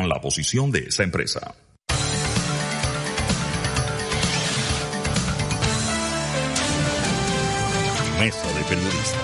[0.00, 1.54] la posición de esa empresa.
[8.18, 9.16] Mesa de Periodistas.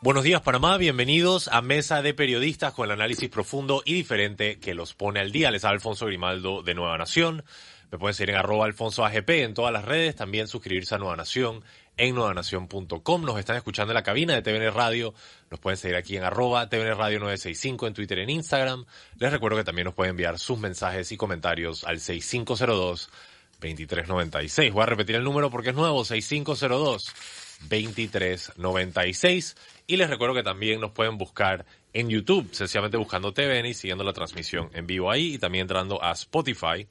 [0.00, 4.74] Buenos días Panamá, bienvenidos a Mesa de Periodistas con el análisis profundo y diferente que
[4.74, 5.50] los pone al día.
[5.50, 7.44] Les habla Alfonso Grimaldo de Nueva Nación.
[7.90, 11.16] Me pueden seguir en arroba alfonso AGP en todas las redes, también suscribirse a Nueva
[11.16, 11.64] Nación
[11.96, 12.14] en.
[12.14, 15.14] Nos están escuchando en la cabina de TVN Radio.
[15.50, 18.84] Nos pueden seguir aquí en arroba TVN Radio 965 en Twitter, en Instagram.
[19.18, 23.10] Les recuerdo que también nos pueden enviar sus mensajes y comentarios al 6502
[23.60, 24.72] 2396.
[24.72, 27.14] Voy a repetir el número porque es nuevo, 6502
[27.68, 29.56] 2396.
[29.86, 34.04] Y les recuerdo que también nos pueden buscar en YouTube, sencillamente buscando TVN y siguiendo
[34.04, 36.88] la transmisión en vivo ahí y también entrando a Spotify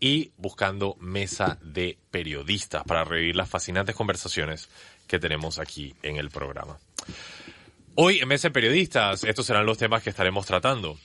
[0.00, 4.68] y buscando mesa de periodistas para revivir las fascinantes conversaciones
[5.06, 6.78] que tenemos aquí en el programa.
[7.94, 10.96] Hoy en Mesa de Periodistas, estos serán los temas que estaremos tratando.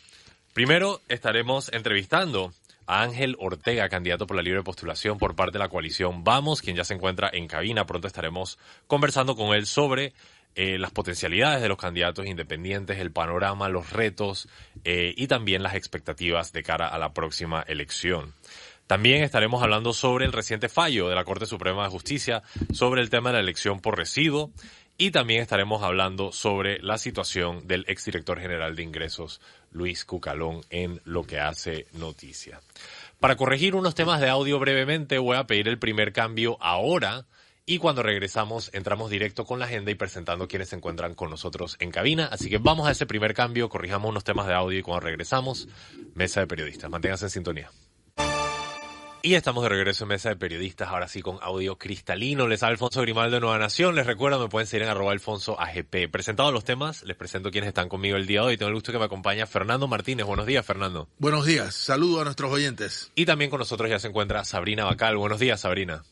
[0.54, 2.54] Primero, estaremos entrevistando
[2.86, 6.76] a Ángel Ortega, candidato por la libre postulación por parte de la coalición Vamos, quien
[6.76, 7.86] ya se encuentra en cabina.
[7.86, 10.14] Pronto estaremos conversando con él sobre
[10.56, 14.48] eh, las potencialidades de los candidatos independientes, el panorama, los retos
[14.84, 18.34] eh, y también las expectativas de cara a la próxima elección.
[18.94, 23.10] También estaremos hablando sobre el reciente fallo de la Corte Suprema de Justicia sobre el
[23.10, 24.52] tema de la elección por residuo
[25.00, 31.02] y también estaremos hablando sobre la situación del exdirector general de ingresos, Luis Cucalón, en
[31.06, 32.62] lo que hace noticia.
[33.20, 37.26] Para corregir unos temas de audio brevemente, voy a pedir el primer cambio ahora.
[37.66, 41.78] Y cuando regresamos, entramos directo con la agenda y presentando quienes se encuentran con nosotros
[41.80, 42.30] en cabina.
[42.32, 45.68] Así que vamos a ese primer cambio, corrijamos unos temas de audio y cuando regresamos,
[46.14, 46.92] mesa de periodistas.
[46.92, 47.72] Manténganse en sintonía.
[49.26, 52.46] Y estamos de regreso en Mesa de Periodistas, ahora sí con audio cristalino.
[52.46, 53.96] Les habla Alfonso Grimaldo de Nueva Nación.
[53.96, 56.12] Les recuerdo, me pueden seguir en arroba alfonso AGP.
[56.12, 58.58] Presentados los temas, les presento quienes están conmigo el día de hoy.
[58.58, 60.26] Tengo el gusto que me acompaña Fernando Martínez.
[60.26, 61.08] Buenos días, Fernando.
[61.20, 61.74] Buenos días.
[61.74, 63.14] Saludo a nuestros oyentes.
[63.16, 65.16] Y también con nosotros ya se encuentra Sabrina Bacal.
[65.16, 66.04] Buenos días, Sabrina.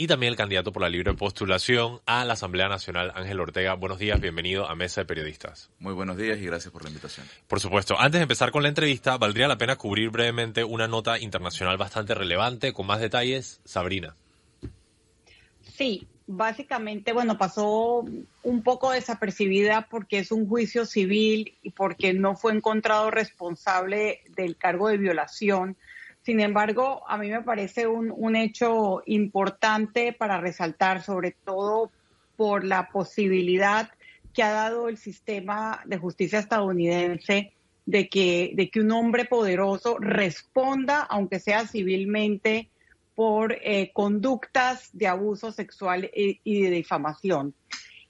[0.00, 3.74] Y también el candidato por la libre postulación a la Asamblea Nacional, Ángel Ortega.
[3.74, 5.70] Buenos días, bienvenido a Mesa de Periodistas.
[5.80, 7.26] Muy buenos días y gracias por la invitación.
[7.48, 11.18] Por supuesto, antes de empezar con la entrevista, valdría la pena cubrir brevemente una nota
[11.18, 13.60] internacional bastante relevante, con más detalles.
[13.64, 14.14] Sabrina.
[15.76, 18.04] Sí, básicamente, bueno, pasó
[18.44, 24.56] un poco desapercibida porque es un juicio civil y porque no fue encontrado responsable del
[24.56, 25.76] cargo de violación
[26.28, 31.90] sin embargo, a mí me parece un, hecho importante para resaltar, sobre todo
[32.36, 33.90] por la posibilidad
[34.34, 37.54] que ha dado el sistema de justicia estadounidense
[37.86, 42.68] de que, de que un hombre poderoso responda, aunque sea civilmente,
[43.14, 47.54] por eh, conductas de abuso sexual y, y, de difamación.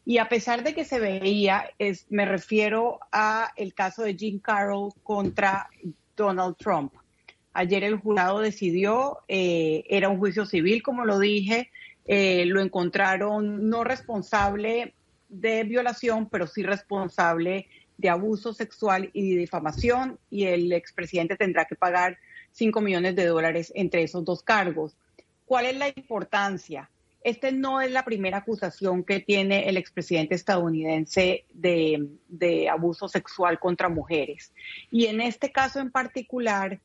[0.05, 4.41] Y a pesar de que se veía, es, me refiero a el caso de Jim
[4.41, 5.69] Carroll contra
[6.17, 6.93] Donald Trump.
[7.53, 11.71] Ayer el jurado decidió, eh, era un juicio civil, como lo dije,
[12.07, 14.95] eh, lo encontraron no responsable
[15.29, 17.67] de violación, pero sí responsable
[17.97, 22.19] de abuso sexual y de difamación, y el expresidente tendrá que pagar
[22.53, 24.97] 5 millones de dólares entre esos dos cargos.
[25.45, 26.91] ¿Cuál es la importancia?
[27.23, 33.59] Este no es la primera acusación que tiene el expresidente estadounidense de, de abuso sexual
[33.59, 34.53] contra mujeres.
[34.91, 36.81] Y en este caso en particular,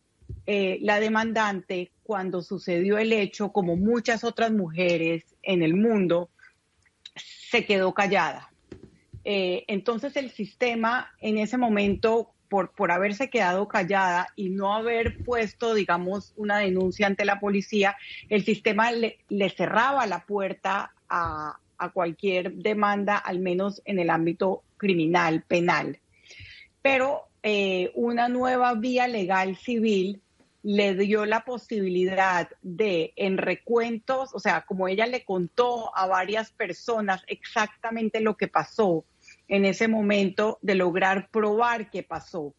[0.46, 6.30] eh, la demandante, cuando sucedió el hecho, como muchas otras mujeres en el mundo,
[7.16, 8.52] se quedó callada.
[9.24, 15.24] Eh, entonces el sistema en ese momento, por, por haberse quedado callada y no haber
[15.24, 17.96] puesto, digamos, una denuncia ante la policía,
[18.30, 19.20] el sistema le,
[19.56, 21.60] cerraba la puerta a,
[21.94, 26.00] cualquier demanda, al menos en el ámbito criminal, penal.
[26.82, 30.22] Pero eh, una nueva vía legal civil
[30.64, 36.52] le dio la posibilidad de, en recuentos, o sea, como ella le contó a varias
[36.52, 39.04] personas exactamente lo que pasó
[39.50, 42.56] en ese momento, de lograr probar qué pasó.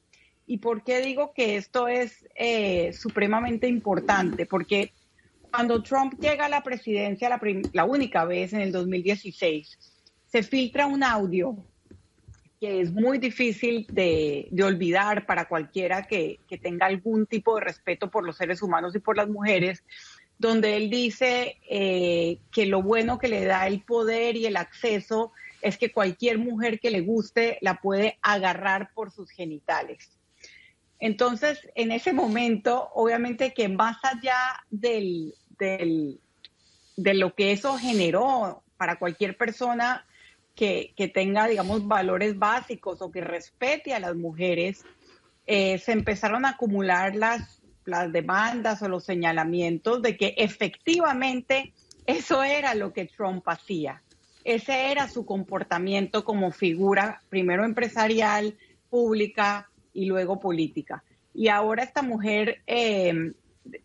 [0.47, 4.45] ¿Y por qué digo que esto es eh, supremamente importante?
[4.45, 4.93] Porque
[5.51, 7.41] cuando Trump llega a la presidencia la,
[7.73, 9.79] la única vez en el 2016,
[10.27, 11.57] se filtra un audio
[12.65, 18.25] que es muy difícil de, olvidar para cualquiera que, tenga algún tipo de respeto por
[18.25, 19.85] los seres humanos y por las mujeres,
[20.39, 25.33] donde él dice eh, que lo bueno que le da el poder y el acceso
[25.61, 30.11] es que cualquier mujer que le guste la puede agarrar por sus genitales.
[30.99, 36.19] Entonces, en ese momento, obviamente que más allá del, de
[36.97, 40.07] lo que eso generó para cualquier persona,
[40.55, 44.85] que, tenga, digamos, valores básicos o que respete a las mujeres,
[45.47, 51.73] eh, se empezaron a acumular las, las demandas o los señalamientos de que efectivamente
[52.07, 54.03] eso era lo que Trump hacía.
[54.45, 58.57] Ese era su comportamiento como figura, primero empresarial,
[58.91, 61.03] pública y luego política.
[61.33, 63.33] Y ahora esta mujer eh,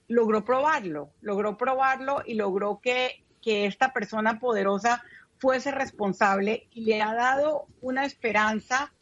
[0.08, 5.02] logró probarlo, logró probarlo y logró que, que esta persona poderosa
[5.40, 8.94] fuese responsable y le ha dado una esperanza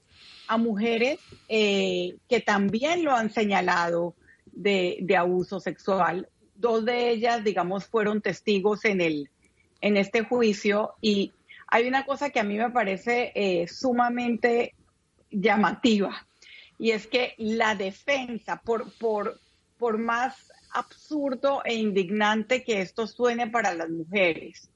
[0.47, 1.19] a mujeres
[1.49, 6.29] eh, que también lo han señalado de, abuso sexual.
[6.55, 9.29] Dos de ellas, digamos, fueron testigos en, el,
[9.81, 11.33] en este juicio y
[11.67, 14.73] hay una cosa que a mí me parece eh, sumamente
[15.29, 16.27] llamativa
[16.79, 19.39] y es que la defensa, por, por,
[19.77, 24.69] por más absurdo e indignante que esto suene para las mujeres,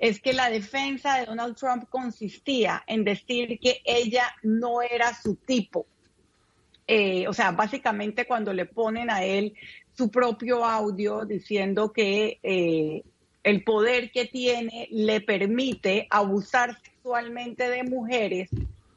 [0.00, 5.36] es que la defensa de Donald Trump consistía en decir que ella no era su
[5.36, 5.86] tipo.
[6.86, 9.54] Eh, o sea, básicamente cuando le ponen a él
[9.92, 13.02] su propio audio diciendo que eh,
[13.44, 18.48] el poder que tiene le permite abusar sexualmente de mujeres,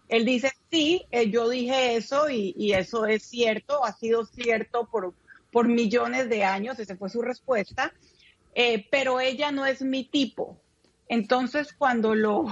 [0.07, 5.13] él dice, sí, eh, yo dije eso y, eso es cierto, ha sido cierto por,
[5.51, 7.93] por millones de años, esa fue su respuesta,
[8.89, 10.62] pero ella no es mi tipo.
[11.07, 12.45] Entonces, cuando lo,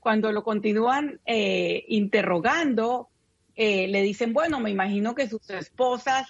[0.00, 3.08] cuando lo continúan eh, interrogando,
[3.54, 6.26] eh, le dicen, bueno, me imagino que sus esposas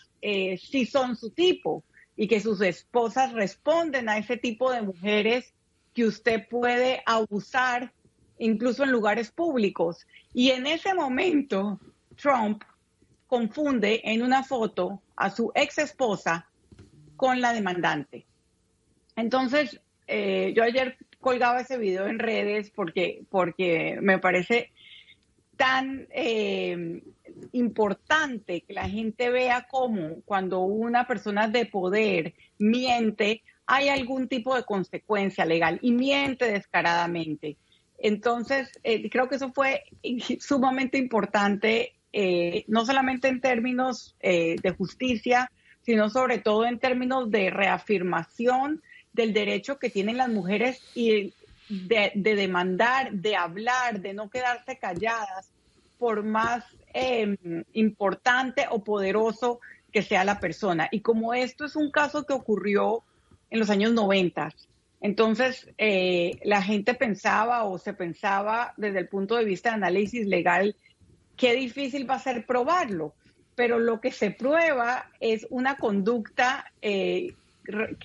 [0.58, 1.84] sí son su tipo
[2.16, 5.54] y que sus esposas responden a ese tipo de mujeres
[5.94, 7.92] que usted puede abusar
[8.38, 10.06] incluso en lugares públicos.
[10.34, 11.80] Y en ese momento,
[12.16, 12.62] Trump
[13.26, 16.48] confunde en una foto a su ex esposa
[17.16, 18.26] con la demandante.
[19.16, 24.70] Entonces, eh, yo ayer colgaba ese video en redes porque, porque me parece
[25.56, 27.02] tan eh,
[27.50, 34.54] importante que la gente vea cómo cuando una persona de poder miente, hay algún tipo
[34.54, 37.56] de consecuencia legal y miente descaradamente.
[37.98, 39.82] Entonces, eh, creo que eso fue
[40.38, 45.50] sumamente importante eh, no solamente en términos de justicia,
[45.82, 48.80] sino sobre todo en términos de reafirmación
[49.16, 51.32] del derecho que tienen las mujeres y
[51.68, 55.50] de, demandar, de hablar, de no quedarse calladas,
[55.98, 57.36] por más em,
[57.72, 59.60] importante o poderoso
[59.90, 60.88] que sea la persona.
[60.92, 63.02] Y como esto es un caso que ocurrió
[63.50, 64.54] en los años 90,
[65.00, 70.26] entonces eh, la gente pensaba o se pensaba desde el punto de vista de análisis
[70.26, 70.76] legal
[71.36, 73.14] qué difícil va a ser probarlo,
[73.54, 77.34] pero lo que se prueba es una conducta eh,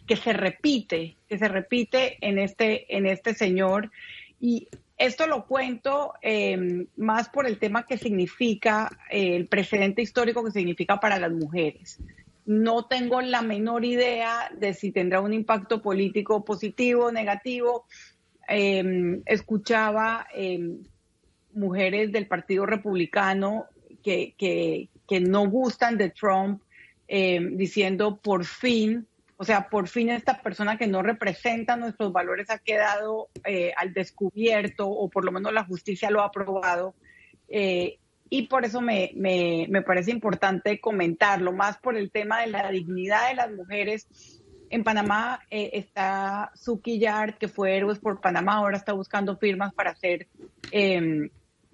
[0.07, 3.91] que se repite, que se repite en este, en este señor.
[4.39, 4.67] Y
[5.01, 10.51] esto lo cuento em, más por el tema que significa, eh, el precedente histórico que
[10.51, 11.97] significa para las mujeres.
[12.45, 17.85] No tengo la menor idea de si tendrá un impacto político positivo o negativo.
[18.47, 20.83] Em, escuchaba em,
[21.53, 23.65] mujeres del Partido Republicano
[24.03, 26.61] que, que, no gustan de Trump,
[27.07, 29.05] diciendo por fin,
[29.41, 33.91] o sea, por fin esta persona que no representa nuestros valores ha quedado eh, al
[33.91, 36.93] descubierto, o por lo menos la justicia lo ha aprobado.
[37.49, 37.97] Eh,
[38.29, 42.69] y por eso me, me, me, parece importante comentarlo, más por el tema de la
[42.69, 44.07] dignidad de las mujeres.
[44.69, 49.95] En Panamá está Suki Yard, que fue Héroes por Panamá, ahora está buscando firmas para
[49.95, 50.27] ser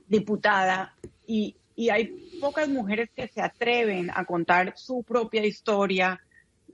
[0.07, 0.95] diputada
[1.27, 1.57] y,
[1.91, 6.21] hay pocas mujeres que se atreven a contar su propia historia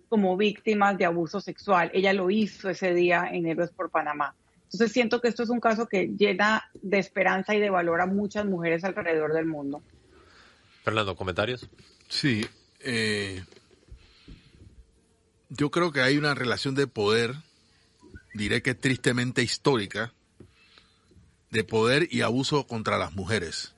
[0.09, 1.91] como víctimas de abuso sexual.
[1.93, 4.35] Ella lo hizo ese día en Héroes por Panamá.
[4.65, 8.05] Entonces siento que esto es un caso que llena de esperanza y de valor a
[8.05, 9.83] muchas mujeres alrededor del mundo.
[10.83, 11.69] Fernando, ¿comentarios?
[12.09, 12.45] Sí.
[12.79, 13.43] Eh,
[15.49, 17.35] yo creo que hay una relación de poder,
[18.33, 20.11] diré que tristemente histórica,
[21.51, 23.75] de poder y abuso contra las mujeres.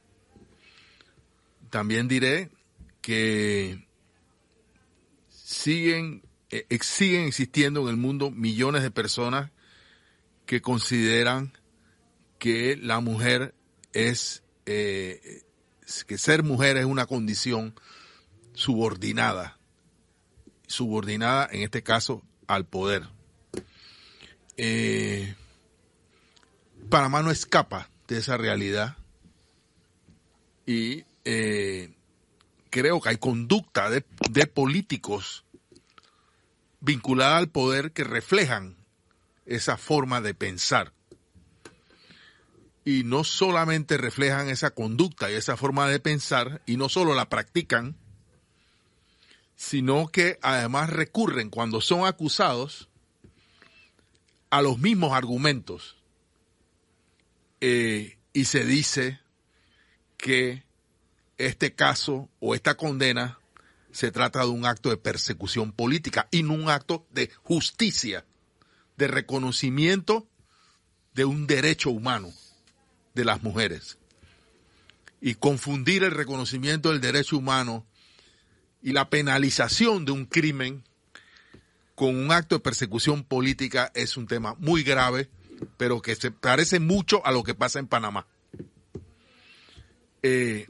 [1.69, 2.49] También diré
[3.01, 3.84] que
[5.45, 9.51] siguen, eh, siguen existiendo en el mundo millones de personas
[10.47, 11.53] que consideran
[12.39, 13.53] que la mujer
[13.93, 15.43] es, eh,
[16.07, 17.75] que ser mujer es una condición
[18.53, 19.59] subordinada,
[20.65, 23.03] subordinada en este caso al poder.
[24.57, 25.35] Eh,
[26.89, 28.97] Panamá no escapa de esa realidad
[30.65, 31.94] y eh,
[32.75, 34.01] creo que hay conducta de,
[34.47, 35.45] políticos
[36.81, 38.75] vinculada al poder que reflejan
[39.45, 40.91] esa forma de pensar.
[42.83, 47.29] y no solamente reflejan esa conducta y esa forma de pensar y no solo la
[47.29, 47.95] practican,
[49.55, 52.89] sino que además recurren cuando son acusados
[54.49, 55.95] a los mismos argumentos
[57.61, 59.21] eh, y se dice
[60.17, 60.64] que
[61.37, 63.39] este caso o esta condena
[63.91, 68.25] se trata de un acto de persecución política y no un acto de justicia,
[68.97, 70.27] de reconocimiento
[71.13, 72.33] de un derecho humano
[73.13, 73.97] de las mujeres.
[75.21, 77.85] Y confundir el reconocimiento del derecho humano
[78.81, 80.83] y la penalización de un crimen
[81.95, 85.29] con un acto de persecución política es un tema muy grave,
[85.77, 88.27] pero que se parece mucho a lo que pasa en Panamá.
[90.21, 90.67] Eh,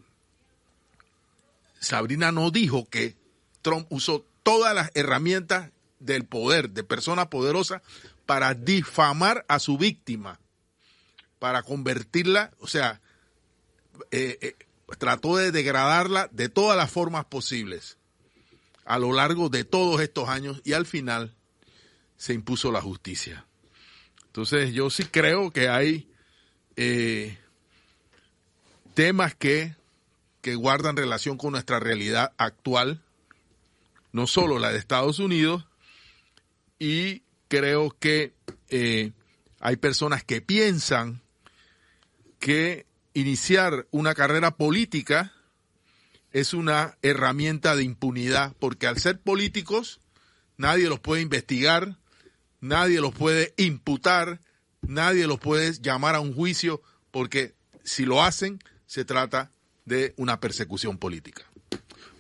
[1.85, 3.15] Sabrina no dijo que
[3.61, 7.81] Trump usó todas las herramientas del poder, de persona poderosa,
[8.25, 10.39] para difamar a su víctima,
[11.39, 13.01] para convertirla, o sea,
[14.11, 14.55] eh, eh,
[14.97, 17.97] trató de degradarla de todas las formas posibles
[18.85, 21.35] a lo largo de todos estos años y al final
[22.17, 23.45] se impuso la justicia.
[24.27, 26.07] Entonces yo sí creo que hay
[26.75, 27.37] eh,
[28.93, 29.75] temas que
[30.45, 33.01] que guardan relación con nuestra realidad actual,
[34.11, 35.65] no solo la de Estados Unidos,
[36.77, 38.35] y creo que
[38.69, 39.11] eh,
[39.59, 41.23] hay personas que piensan
[42.37, 42.85] que
[43.15, 45.33] iniciar una carrera política
[46.31, 49.99] es una herramienta de impunidad, porque al ser políticos
[50.57, 51.97] nadie los puede investigar,
[52.61, 54.41] nadie los puede imputar,
[54.83, 59.51] nadie los puede llamar a un juicio, porque si lo hacen, se trata
[59.85, 61.43] de una persecución política.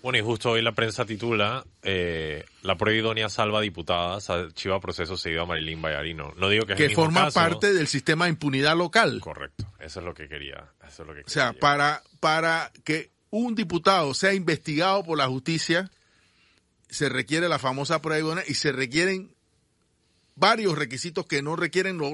[0.05, 5.41] Bueno, y justo hoy la prensa titula eh, La prueba salva diputadas, archiva proceso seguido
[5.41, 6.31] a Marilyn Bayarino.
[6.37, 9.19] No digo que es Que forma parte del sistema de impunidad local.
[9.19, 10.63] Correcto, eso es lo que quería.
[10.87, 15.25] Eso es lo que o sea, para, para que un diputado sea investigado por la
[15.25, 15.89] justicia,
[16.87, 19.33] se requiere la famosa prueba y se requieren
[20.35, 22.11] varios requisitos que no requieren los,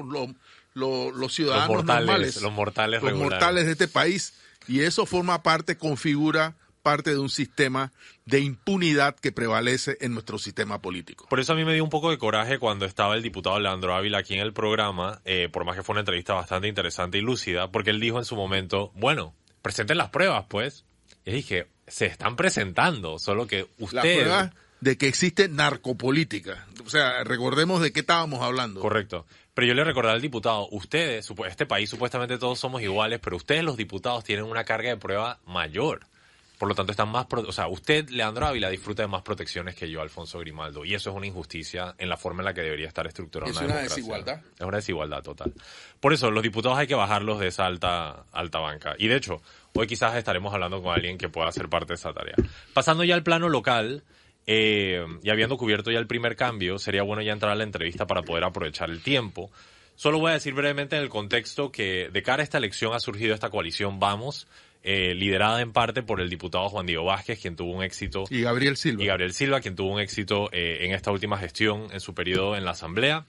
[0.72, 2.40] los, ciudadanos los mortales, normales.
[2.42, 4.32] Los mortales, los mortales de este país
[4.68, 7.92] y eso forma parte, configura parte de un sistema
[8.26, 11.26] de impunidad que prevalece en nuestro sistema político.
[11.28, 13.94] Por eso a mí me dio un poco de coraje cuando estaba el diputado Leandro
[13.94, 17.20] Ávila aquí en el programa, eh, por más que fue una entrevista bastante interesante y
[17.20, 20.84] lúcida, porque él dijo en su momento, bueno, presenten las pruebas, pues.
[21.24, 24.26] Y dije, se están presentando, solo que usted...
[24.26, 24.52] La
[24.82, 26.66] de que existe narcopolítica.
[26.84, 28.80] O sea, recordemos de qué estábamos hablando.
[28.80, 29.26] Correcto.
[29.54, 33.62] Pero yo le recordaba al diputado, ustedes, este país supuestamente todos somos iguales, pero ustedes
[33.62, 36.06] los diputados tienen una carga de prueba mayor.
[36.62, 39.90] Por lo tanto, están más, o sea, usted, Leandro Ávila, disfruta de más protecciones que
[39.90, 40.84] yo, Alfonso Grimaldo.
[40.84, 43.56] Y eso es una injusticia en la forma en la que debería estar estructurada es
[43.60, 44.40] una, desigualdad.
[44.60, 45.52] Es una desigualdad total.
[45.98, 48.94] Por eso, los diputados hay que bajarlos de esa alta, alta banca.
[48.96, 49.42] Y de hecho,
[49.74, 52.36] hoy quizás estaremos hablando con alguien que pueda ser parte de esa tarea.
[52.72, 54.04] Pasando ya al plano local,
[54.46, 58.06] eh, y habiendo cubierto ya el primer cambio, sería bueno ya entrar a la entrevista
[58.06, 59.50] para poder aprovechar el tiempo.
[59.94, 63.00] Solo voy a decir brevemente en el contexto que de cara a esta elección ha
[63.00, 64.48] surgido esta coalición Vamos,
[64.82, 68.24] eh, liderada en parte por el diputado Juan Diego Vázquez, quien tuvo un éxito.
[68.30, 69.02] Y Gabriel Silva.
[69.02, 72.56] Y Gabriel Silva, quien tuvo un éxito eh, en esta última gestión, en su periodo
[72.56, 73.26] en la Asamblea.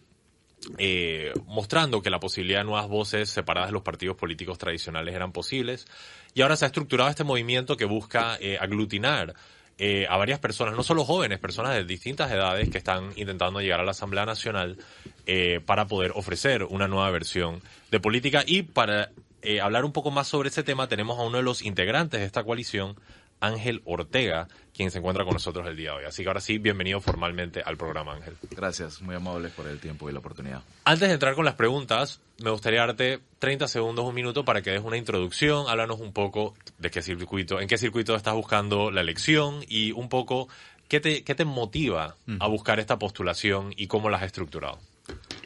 [1.46, 5.86] mostrando que la posibilidad de nuevas voces separadas de los partidos políticos tradicionales eran posibles.
[6.34, 9.36] Y ahora se ha estructurado este movimiento que busca aglutinar
[9.80, 13.80] eh, a varias personas, no solo jóvenes, personas de distintas edades que están intentando llegar
[13.80, 14.77] a la Asamblea Nacional
[15.25, 18.44] eh, para poder ofrecer una nueva versión de política.
[18.46, 19.10] Y para
[19.42, 22.25] eh, hablar un poco más sobre ese tema, tenemos a uno de los integrantes de
[22.25, 22.96] esta coalición,
[23.40, 26.06] Ángel Ortega, quien se encuentra con nosotros el día de hoy.
[26.06, 28.36] Así que ahora sí, bienvenido formalmente al programa, Ángel.
[28.52, 30.63] Gracias, muy amables por el tiempo y la oportunidad.
[30.86, 34.72] Antes de entrar con las preguntas, me gustaría darte 30 segundos, un minuto para que
[34.72, 39.02] des una introducción, háblanos un poco de qué circuito, en qué circuito estás buscando la
[39.02, 40.48] elección y un poco
[40.88, 44.80] qué te, qué te motiva a buscar esta postulación y cómo la has estructurado.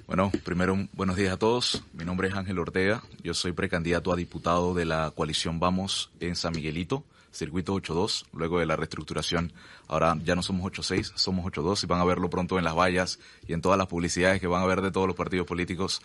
[0.06, 1.84] Bueno, primero buenos días a todos.
[1.92, 3.04] Mi nombre es Ángel Ortega.
[3.24, 7.04] Yo soy precandidato a diputado de la coalición Vamos en San Miguelito
[7.38, 9.54] circuito 8.2, luego de la reestructuración.
[9.88, 13.20] Ahora ya no somos 8.6, somos 8.2 y van a verlo pronto en las vallas
[13.48, 16.02] y en todas las publicidades que van a ver de todos los partidos políticos.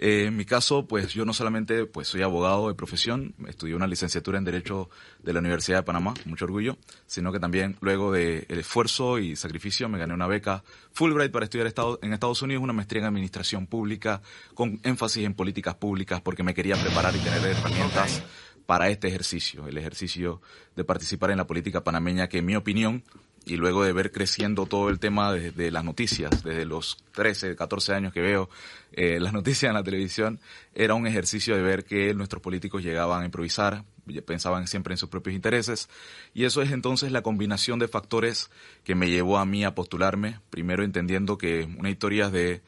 [0.00, 3.88] Eh, en mi caso, pues yo no solamente pues soy abogado de profesión, estudié una
[3.88, 4.88] licenciatura en Derecho
[5.24, 9.34] de la Universidad de Panamá, mucho orgullo, sino que también luego del el esfuerzo y
[9.34, 13.66] sacrificio me gané una beca Fulbright para estudiar en Estados Unidos, una maestría en Administración
[13.66, 14.22] Pública
[14.54, 18.22] con énfasis en políticas públicas porque me quería preparar y tener herramientas
[18.68, 20.42] para este ejercicio, el ejercicio
[20.76, 23.02] de participar en la política panameña que en mi opinión
[23.46, 27.94] y luego de ver creciendo todo el tema de, las noticias, desde los 13, 14
[27.94, 28.50] años que veo
[28.92, 30.38] eh, las noticias en la televisión,
[30.74, 33.84] era un ejercicio de ver que nuestros políticos llegaban a improvisar,
[34.26, 35.88] pensaban siempre en sus propios intereses,
[36.34, 38.50] y eso es entonces la combinación de factores
[38.84, 42.60] que me llevó a mí a postularme, primero entendiendo que una historia es de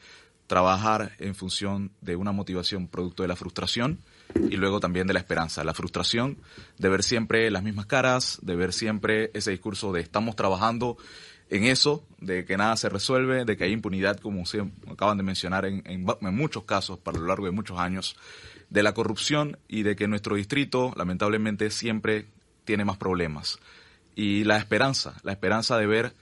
[0.47, 3.99] trabajar en función de una motivación producto de la frustración,
[4.35, 6.37] y luego también de la esperanza, la frustración
[6.77, 10.97] de ver siempre las mismas caras, de ver siempre ese discurso de estamos trabajando
[11.49, 15.23] en eso, de que nada se resuelve, de que hay impunidad, como se acaban de
[15.23, 18.15] mencionar en, en, muchos casos para lo largo de muchos años,
[18.69, 22.27] de la corrupción y de que nuestro distrito lamentablemente siempre
[22.63, 23.59] tiene más problemas.
[24.15, 26.13] Y la esperanza, la esperanza de ver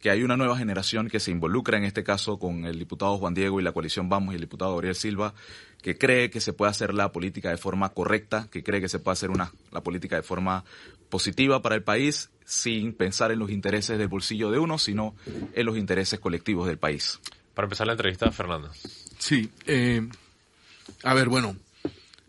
[0.00, 3.34] que hay una nueva generación que se involucra en este caso con el diputado Juan
[3.34, 5.34] Diego y la coalición Vamos y el diputado Gabriel Silva,
[5.82, 8.98] que cree que se puede hacer la política de forma correcta, que cree que se
[8.98, 10.64] puede hacer una, la política de forma
[11.10, 15.14] positiva para el país sin pensar en los intereses del bolsillo de uno, sino
[15.54, 17.20] en los intereses colectivos del país.
[17.54, 18.70] Para empezar la entrevista, Fernando.
[19.18, 20.08] Sí, eh,
[21.02, 21.56] a ver, bueno,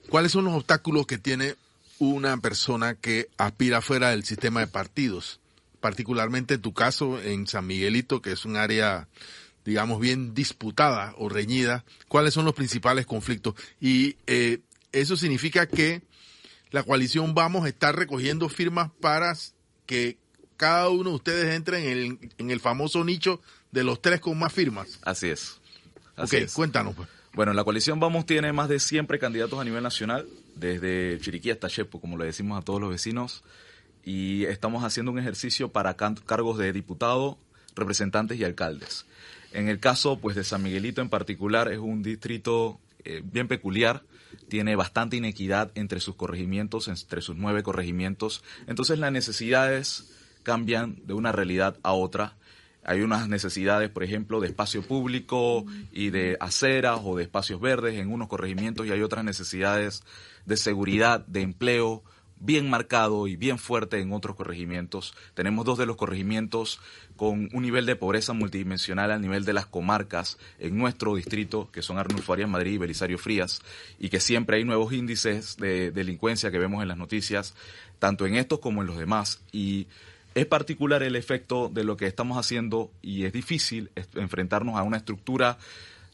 [0.09, 1.55] ¿cuáles son los obstáculos que tiene
[1.99, 5.40] una persona que aspira fuera del sistema de partidos?
[5.81, 9.09] Particularmente en tu caso, en San Miguelito, que es un área
[9.65, 13.55] digamos, bien disputada o reñida, cuáles son los principales conflictos.
[13.79, 14.59] Y eh,
[14.91, 16.01] eso significa que
[16.71, 19.35] la coalición Vamos a estar recogiendo firmas para
[19.85, 20.17] que
[20.57, 24.37] cada uno de ustedes entre en el, en el famoso nicho de los tres con
[24.37, 24.99] más firmas.
[25.03, 25.59] Así es.
[26.15, 26.95] Así ok, cuéntanos.
[26.95, 27.07] Pues.
[27.33, 31.69] Bueno, la coalición Vamos tiene más de 100 candidatos a nivel nacional, desde Chiriquí hasta
[31.69, 33.43] Chepo, como le decimos a todos los vecinos,
[34.03, 37.37] y estamos haciendo un ejercicio para cargos de diputado,
[37.75, 39.05] representantes y alcaldes.
[39.53, 44.03] En el caso pues de San Miguelito en particular es un distrito eh, bien peculiar,
[44.47, 50.11] tiene bastante inequidad entre sus corregimientos, entre sus nueve corregimientos, entonces las necesidades
[50.43, 52.35] cambian de una realidad a otra.
[52.83, 57.99] Hay unas necesidades, por ejemplo, de espacio público y de aceras o de espacios verdes
[57.99, 60.03] en unos corregimientos y hay otras necesidades
[60.45, 62.03] de seguridad, de empleo,
[62.41, 65.13] bien marcado y bien fuerte en otros corregimientos.
[65.33, 66.79] Tenemos dos de los corregimientos
[67.15, 71.81] con un nivel de pobreza multidimensional a nivel de las comarcas en nuestro distrito, que
[71.81, 73.61] son Arnulfo Arias Madrid y Belisario Frías,
[73.99, 77.53] y que siempre hay nuevos índices de delincuencia que vemos en las noticias,
[77.99, 79.41] tanto en estos como en los demás.
[79.51, 79.87] Y
[80.33, 84.97] es particular el efecto de lo que estamos haciendo y es difícil enfrentarnos a una
[84.97, 85.57] estructura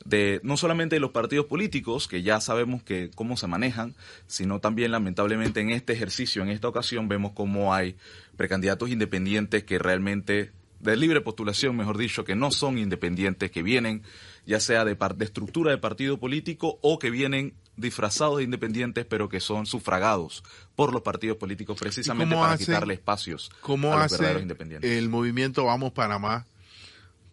[0.07, 3.93] de no solamente de los partidos políticos, que ya sabemos que cómo se manejan,
[4.25, 7.95] sino también lamentablemente en este ejercicio, en esta ocasión, vemos cómo hay
[8.37, 14.03] precandidatos independientes que realmente de libre postulación, mejor dicho, que no son independientes, que vienen
[14.45, 19.27] ya sea de, de estructura de partido político o que vienen disfrazados de independientes, pero
[19.27, 20.41] que son sufragados
[20.77, 24.89] por los partidos políticos precisamente para quitarle espacios ¿cómo a los verdaderos independientes.
[24.89, 26.45] El movimiento Vamos Panamá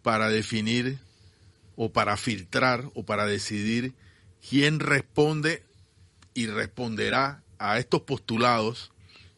[0.03, 0.99] para definir
[1.75, 3.93] o para filtrar o para decidir
[4.47, 5.63] quién responde
[6.33, 8.91] y responderá a estos postulados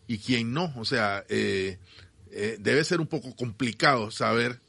[0.07, 0.73] y quién no.
[0.75, 1.77] O sea, eh,
[2.31, 4.59] eh, debe ser un poco complicado saber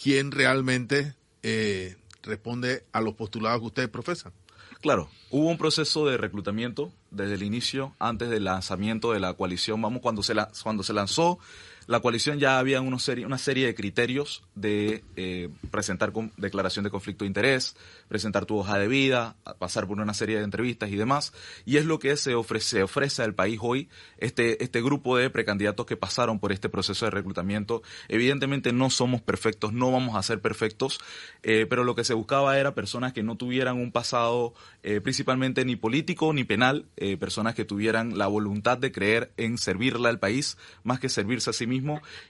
[0.00, 4.32] quién realmente eh, responde a los postulados que ustedes profesan.
[4.80, 9.80] Claro, hubo un proceso de reclutamiento desde el inicio, antes del lanzamiento de la coalición.
[9.80, 11.38] Vamos, cuando se, la, cuando se lanzó
[11.86, 17.28] la coalición ya había una serie, de criterios de eh, presentar declaración de conflicto de
[17.28, 17.76] interés,
[18.08, 21.32] presentar tu hoja de vida, pasar por una serie de entrevistas y demás.
[21.66, 25.84] Y es lo que se ofrece, ofrece al país hoy, este, este grupo de precandidatos
[25.84, 27.82] que pasaron por este proceso de reclutamiento.
[28.08, 31.00] Evidentemente no somos perfectos, no vamos a ser perfectos,
[31.42, 35.64] eh, pero lo que se buscaba era personas que no tuvieran un pasado eh, principalmente
[35.64, 36.86] ni político ni penal,
[37.20, 41.52] personas que tuvieran la voluntad de creer en servirle al país más que servirse a
[41.52, 41.73] sí mismos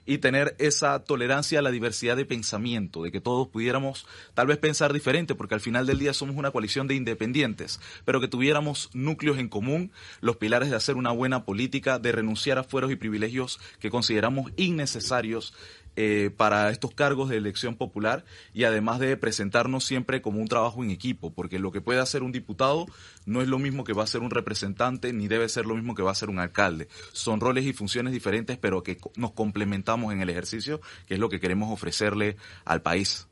[0.07, 4.59] y tener esa tolerancia a la diversidad de pensamiento, de que todos pudiéramos tal vez
[4.59, 8.91] pensar diferente, porque al final del día somos una coalición de independientes, pero que tuviéramos
[8.93, 12.97] núcleos en común, los pilares de hacer una buena política, de renunciar a fueros y
[12.97, 15.55] privilegios que consideramos innecesarios
[15.97, 20.83] eh, para estos cargos de elección popular y además de presentarnos siempre como un trabajo
[20.83, 22.87] en equipo, porque lo que puede hacer un diputado
[23.27, 25.95] no es lo mismo que va a ser un representante ni debe ser lo mismo
[25.95, 26.89] que va a ser un alcalde.
[27.13, 31.29] Son roles y funciones diferentes, pero que nos complementamos en el ejercicio, que es lo
[31.29, 33.29] que queremos ofrecerle al país.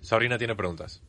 [0.00, 1.02] Sabrina tiene preguntas.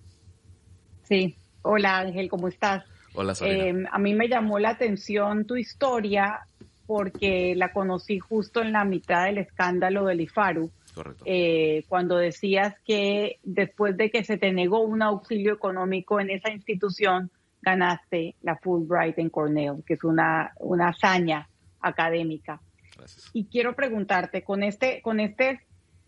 [1.04, 1.36] Sí.
[1.62, 2.84] Hola Ángel, ¿cómo estás?
[3.14, 3.64] Hola Sabrina.
[3.64, 6.48] Eh, a mí me llamó la atención tu historia
[6.88, 10.72] porque la conocí justo en la mitad del escándalo del IFARU
[11.26, 16.52] eh, cuando decías que después de que se te negó un auxilio económico en esa
[16.52, 17.32] institución,
[17.62, 21.50] ganaste la Fulbright en Cornell, que es una, una hazaña
[21.82, 22.62] académica.
[23.34, 25.62] Y quiero preguntarte, con este, con este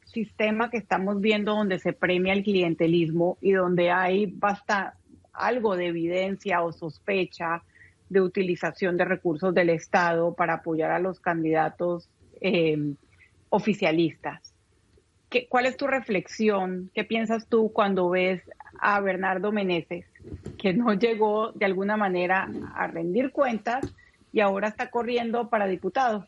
[0.06, 4.98] sistema que estamos viendo donde se premia el clientelismo y donde hay basta
[5.34, 7.64] algo de evidencia o sospecha
[8.10, 12.94] de utilización de recursos del Estado para apoyar a los candidatos eh,
[13.50, 14.47] oficialistas.
[15.30, 16.90] ¿Qué, ¿Cuál es tu reflexión?
[16.94, 18.42] ¿Qué piensas tú cuando ves
[18.80, 20.06] a Bernardo Meneses,
[20.58, 23.86] que no llegó de alguna manera a rendir cuentas
[24.32, 26.28] y ahora está corriendo para diputado?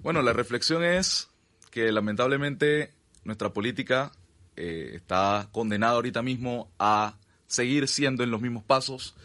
[0.00, 1.28] Bueno, la reflexión es
[1.70, 2.92] que lamentablemente
[3.24, 4.12] nuestra política
[4.56, 9.16] eh, está condenada ahorita mismo a seguir siendo en los mismos pasos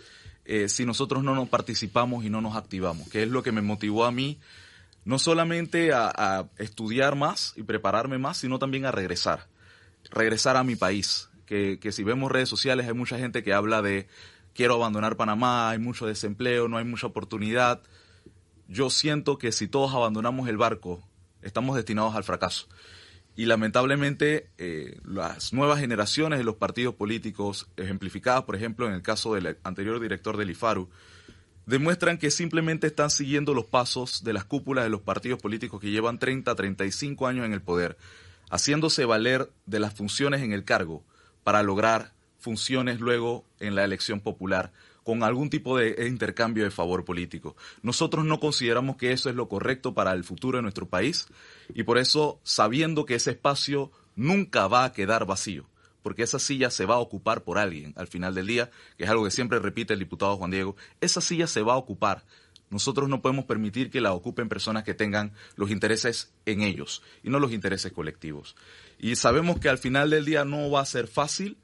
[0.46, 3.62] eh, si nosotros no nos participamos y no nos activamos, que es lo que me
[3.62, 4.40] motivó a mí
[5.06, 9.48] no solamente a, estudiar más y prepararme más, sino también a regresar,
[10.12, 11.30] regresar a mi país.
[11.46, 14.08] Que, que si vemos redes sociales hay mucha gente que habla de
[14.54, 17.82] quiero abandonar Panamá, hay mucho desempleo, no hay mucha oportunidad.
[18.68, 21.04] Yo siento que si todos abandonamos el barco,
[21.42, 22.68] estamos destinados al fracaso.
[23.36, 29.02] Y lamentablemente eh, las nuevas generaciones de los partidos políticos, ejemplificadas por ejemplo en el
[29.02, 30.90] caso del anterior director del IFARU,
[31.66, 35.92] demuestran que simplemente están siguiendo los pasos de las cúpulas de los partidos políticos que
[35.92, 37.98] llevan 30, 35 años en el poder,
[38.50, 41.04] haciéndose valer de las funciones en el cargo
[41.44, 44.72] para lograr funciones luego en la elección popular
[45.04, 47.56] con algún tipo de intercambio de favor político.
[47.82, 51.28] Nosotros no consideramos que eso es lo correcto para el futuro de nuestro país
[51.74, 55.66] y por eso, sabiendo que ese espacio nunca va a quedar vacío,
[56.04, 59.10] porque esa silla se va a ocupar por alguien al final del día, que es
[59.10, 62.24] algo que siempre repite el diputado Juan Diego, esa silla se va a ocupar.
[62.70, 67.30] Nosotros no podemos permitir que la ocupen personas que tengan los intereses en ellos y
[67.30, 68.56] no los intereses colectivos.
[69.00, 71.58] Y sabemos que al final del día no va a ser fácil,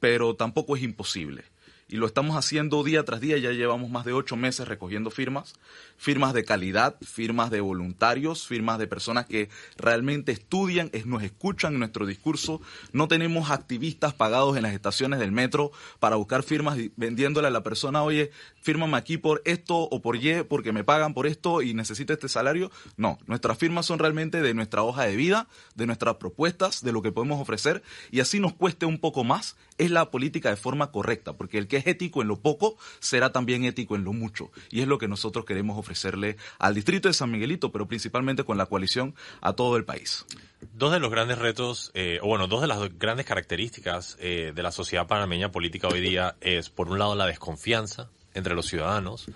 [0.00, 1.44] pero tampoco es imposible
[1.90, 3.36] y lo estamos haciendo día tras día.
[3.36, 5.54] Ya llevamos más de ocho meses recogiendo firmas,
[6.00, 12.06] firmas de calidad, firmas de voluntarios, firmas de personas que realmente estudian, nos escuchan nuestro
[12.06, 12.62] discurso.
[12.92, 17.62] No tenemos activistas pagados en las estaciones del metro para buscar firmas vendiéndole a la
[17.62, 18.30] persona, oye,
[18.62, 22.30] fírmame aquí por esto o por Y porque me pagan por esto y necesito este
[22.30, 22.70] salario.
[22.96, 27.02] No, nuestras firmas son realmente de nuestra hoja de vida, de nuestras propuestas, de lo
[27.02, 29.56] que podemos ofrecer y así nos cueste un poco más.
[29.76, 33.32] Es la política de forma correcta, porque el que es ético en lo poco será
[33.32, 34.50] también ético en lo mucho.
[34.70, 38.56] Y es lo que nosotros queremos ofrecerle al distrito de San Miguelito, pero principalmente con
[38.56, 40.24] la coalición a todo el país.
[40.74, 44.62] Dos de los grandes retos, eh, o bueno, dos de las grandes características eh, de
[44.62, 49.26] la sociedad panameña política hoy día es, por un lado, la desconfianza entre los ciudadanos.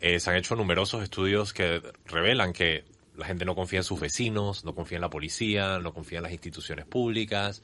[0.00, 2.84] Eh, se han hecho numerosos estudios que revelan que
[3.16, 6.24] la gente no confía en sus vecinos, no confía en la policía, no confía en
[6.24, 7.62] las instituciones públicas.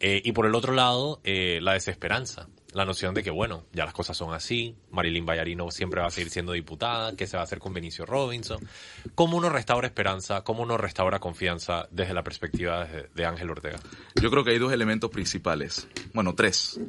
[0.00, 4.16] y por el otro lado, la desesperanza la noción de que, bueno, ya las cosas
[4.16, 7.58] son así, Marilyn Bayarino siempre va a seguir siendo diputada, ¿qué se va a hacer
[7.58, 8.58] con Benicio Robinson?
[9.14, 10.42] ¿Cómo uno restaura esperanza?
[10.42, 13.78] ¿Cómo uno restaura confianza desde la perspectiva de, Ángel Ortega?
[14.20, 16.80] Yo creo que hay dos elementos principales, bueno, tres.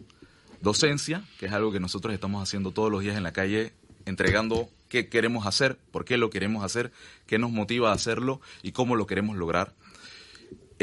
[0.61, 3.73] Docencia, que es algo que nosotros estamos haciendo todos los días en la calle,
[4.05, 6.93] entregando qué queremos hacer, por qué lo queremos hacer,
[7.27, 9.73] qué nos motiva a hacerlo y cómo lo queremos lograr.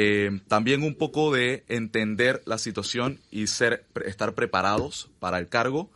[0.03, 5.91] Eh, también un poco de entender la situación y ser, estar preparados para el cargo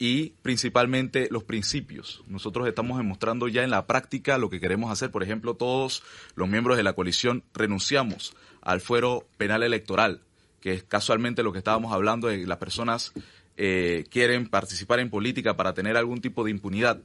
[0.00, 2.24] y principalmente los principios.
[2.26, 5.12] Nosotros estamos demostrando ya en la práctica lo que queremos hacer.
[5.12, 6.02] Por ejemplo, todos
[6.34, 10.22] los miembros de la coalición renunciamos al fuero penal electoral,
[10.60, 13.12] que es casualmente lo que estábamos hablando de las personas
[13.56, 17.00] eh, quieren participar en política para tener algún tipo de impunidad.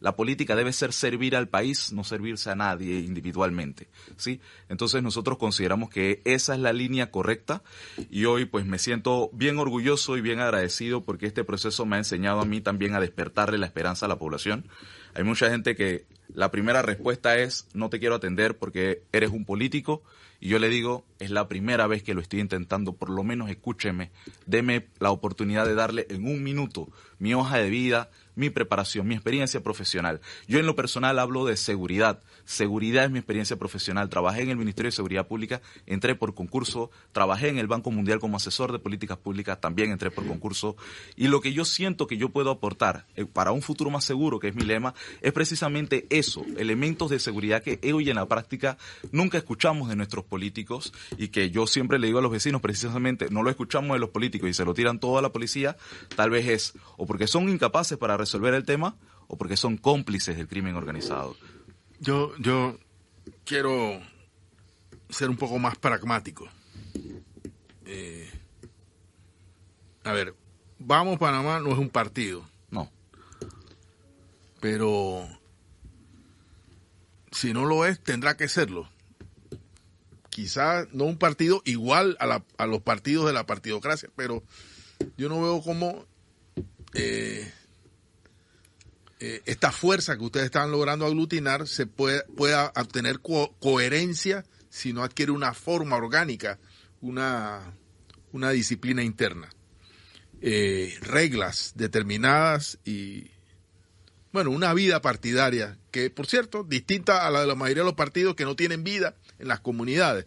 [0.00, 4.40] La política debe ser servir al país, no servirse a nadie individualmente, ¿sí?
[4.68, 7.62] Entonces nosotros consideramos que esa es la línea correcta
[8.10, 11.98] y hoy pues me siento bien orgulloso y bien agradecido porque este proceso me ha
[11.98, 14.64] enseñado a mí también a despertarle la esperanza a la población.
[15.14, 19.44] Hay mucha gente que la primera respuesta es no te quiero atender porque eres un
[19.44, 20.02] político
[20.40, 23.50] y yo le digo, es la primera vez que lo estoy intentando, por lo menos
[23.50, 24.12] escúcheme,
[24.46, 29.14] deme la oportunidad de darle en un minuto mi hoja de vida, mi preparación, mi
[29.14, 30.20] experiencia profesional.
[30.46, 32.22] Yo en lo personal hablo de seguridad.
[32.44, 34.08] Seguridad es mi experiencia profesional.
[34.08, 38.20] Trabajé en el Ministerio de Seguridad Pública, entré por concurso, trabajé en el Banco Mundial
[38.20, 40.76] como asesor de políticas públicas, también entré por concurso.
[41.16, 44.38] Y lo que yo siento que yo puedo aportar eh, para un futuro más seguro,
[44.38, 48.78] que es mi lema, es precisamente eso, elementos de seguridad que hoy en la práctica
[49.10, 53.26] nunca escuchamos de nuestros políticos y que yo siempre le digo a los vecinos precisamente,
[53.30, 55.76] no lo escuchamos de los políticos y se lo tiran todo a la policía,
[56.14, 58.94] tal vez es o porque son incapaces para resolver el tema
[59.26, 61.36] o porque son cómplices del crimen organizado.
[61.98, 62.78] Yo, yo
[63.44, 64.00] quiero
[65.08, 66.48] ser un poco más pragmático.
[67.86, 68.30] Eh,
[70.04, 70.34] a ver,
[70.78, 72.48] Vamos Panamá no es un partido.
[72.70, 72.90] No.
[74.60, 75.26] Pero
[77.32, 78.88] si no lo es, tendrá que serlo.
[80.30, 84.44] quizás no un partido igual a, la, a, los partidos de la partidocracia, pero
[85.16, 86.06] yo no veo cómo
[86.94, 87.52] eh,
[89.20, 94.92] eh, esta fuerza que ustedes están logrando aglutinar se puede, pueda obtener co coherencia si
[94.92, 96.58] no adquiere una forma orgánica,
[97.00, 97.74] una,
[98.32, 99.48] una disciplina interna.
[100.40, 103.28] Eh, reglas determinadas y,
[104.32, 107.96] bueno, una vida partidaria que, por cierto, distinta a la de la mayoría de los
[107.96, 110.26] partidos que no tienen vida en las comunidades.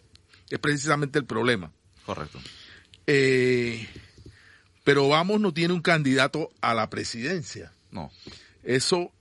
[0.50, 1.72] Es precisamente el problema.
[2.04, 2.38] Correcto.
[3.06, 3.88] Eh,
[4.84, 7.72] pero Vamos no tiene un candidato a la presidencia.
[7.90, 8.10] No.
[8.62, 9.12] Eso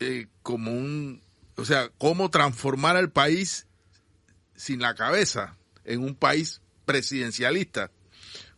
[0.00, 1.22] eh, como un,
[1.56, 3.66] o sea, cómo transformar al país
[4.54, 7.90] sin la cabeza en un país presidencialista.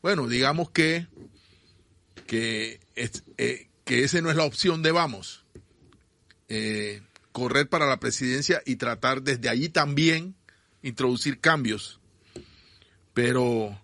[0.02, 1.06] Bueno, digamos que
[2.26, 5.44] que, es, eh, que esa no es la opción de Vamos.
[6.48, 10.34] Eh, correr para la presidencia y tratar desde allí también
[10.82, 12.00] introducir cambios.
[13.14, 13.80] Pero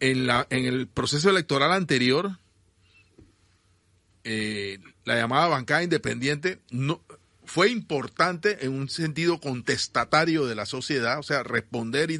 [0.00, 2.38] en, la, en el proceso electoral anterior,
[4.30, 7.00] eh, la llamada bancada independiente no,
[7.46, 12.18] fue importante en un sentido contestatario de la sociedad, o sea, responder y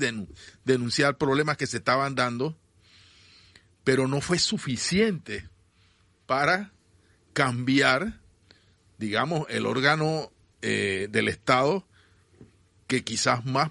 [0.64, 2.56] denunciar problemas que se estaban dando,
[3.84, 5.50] pero no fue suficiente
[6.24, 6.72] para
[7.34, 8.20] cambiar,
[8.96, 11.86] digamos, el órgano eh, del Estado
[12.86, 13.70] que quizás más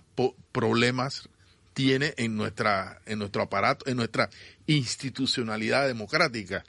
[0.52, 1.28] problemas
[1.74, 4.30] tiene en nuestra en nuestro aparato, en nuestra
[4.68, 6.64] institucionalidad democrática.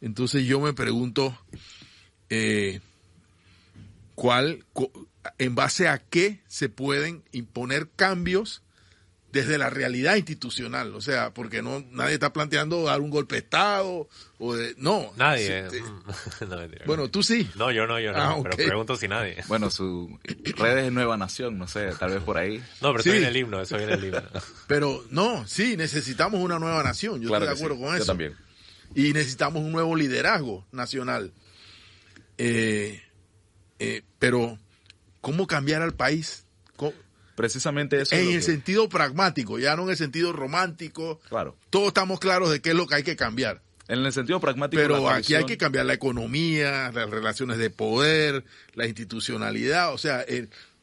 [0.00, 1.36] Entonces yo me pregunto
[2.30, 2.80] eh,
[4.14, 4.64] cuál,
[5.38, 8.62] en base a qué se pueden imponer cambios
[9.32, 13.40] desde la realidad institucional, o sea, porque no nadie está planteando dar un golpe de
[13.40, 14.08] estado
[14.38, 15.64] o de no nadie.
[16.48, 16.56] no,
[16.86, 17.48] bueno, tú sí.
[17.54, 19.36] No, yo no, yo no, ah, pero pregunto si nadie.
[19.46, 20.18] Bueno, su
[20.56, 22.58] redes es Nueva Nación, no sé, tal vez por ahí.
[22.80, 24.22] No, pero eso viene el himno, eso viene el himno.
[24.66, 27.98] Pero no, sí, necesitamos una nueva nación, yo estoy de acuerdo con eso.
[27.98, 28.47] Yo también.
[28.94, 31.32] Y necesitamos un nuevo liderazgo nacional.
[32.38, 33.02] Eh,
[33.78, 34.58] eh, pero,
[35.20, 36.44] ¿cómo cambiar al país?
[37.38, 38.16] Precisamente eso.
[38.16, 41.20] En el sentido pragmático, ya no en el sentido romántico.
[41.28, 41.56] Claro.
[41.70, 43.62] Todos estamos claros de qué es lo que hay que cambiar.
[43.86, 44.82] En el sentido pragmático.
[44.82, 49.94] Pero aquí hay que cambiar la economía, las relaciones de poder, la institucionalidad.
[49.94, 50.24] O sea,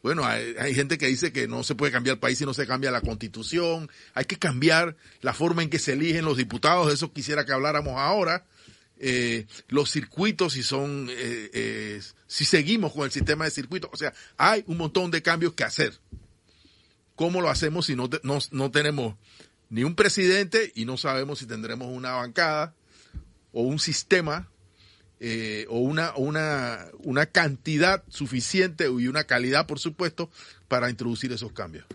[0.06, 2.68] bueno, hay, gente que dice que no se puede cambiar el país si no se
[2.68, 3.90] cambia la constitución.
[4.14, 6.90] Hay que cambiar la forma en que se eligen los diputados.
[6.90, 8.46] De eso quisiera que habláramos ahora.
[9.00, 13.90] Eh, los circuitos, si son, eh, eh, si seguimos con el sistema de circuitos.
[13.92, 16.00] O sea, hay un montón de cambios que hacer.
[17.16, 18.08] ¿Cómo lo hacemos si no,
[18.52, 19.16] no, tenemos
[19.72, 22.76] ni un presidente y no sabemos si tendremos una bancada
[23.54, 24.52] o un sistema
[25.20, 30.30] eh, o una, una, una cantidad suficiente y una calidad, por supuesto,
[30.68, 31.86] para introducir esos cambios?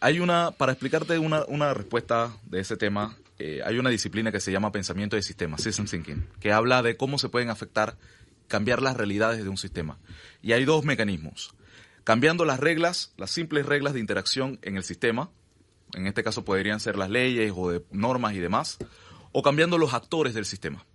[0.00, 4.40] Hay una, para explicarte una, una respuesta de ese tema, eh, hay una disciplina que
[4.40, 7.96] se llama pensamiento de sistema, system thinking, que habla de cómo se pueden afectar,
[8.48, 9.98] cambiar las realidades de un sistema.
[10.42, 11.54] Y hay dos mecanismos
[12.06, 15.28] cambiando las reglas, las simples reglas de interacción en el sistema,
[15.92, 18.78] en este caso podrían ser las leyes o de normas y demás,
[19.32, 20.86] o cambiando los actores del sistema.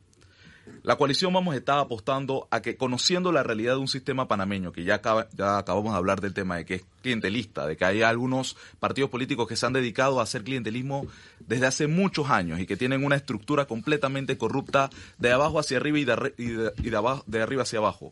[0.84, 4.72] La coalición vamos a estar apostando a que conociendo la realidad de un sistema panameño,
[4.72, 5.00] que ya,
[5.34, 9.12] ya acabamos de hablar del tema de que es clientelista, de que hay algunos partidos
[9.12, 11.06] políticos que se han dedicado a hacer clientelismo
[11.40, 14.90] desde hace muchos años y que tienen una estructura completamente corrupta
[15.20, 18.12] de abajo hacia arriba y de, y abajo, de arriba hacia abajo.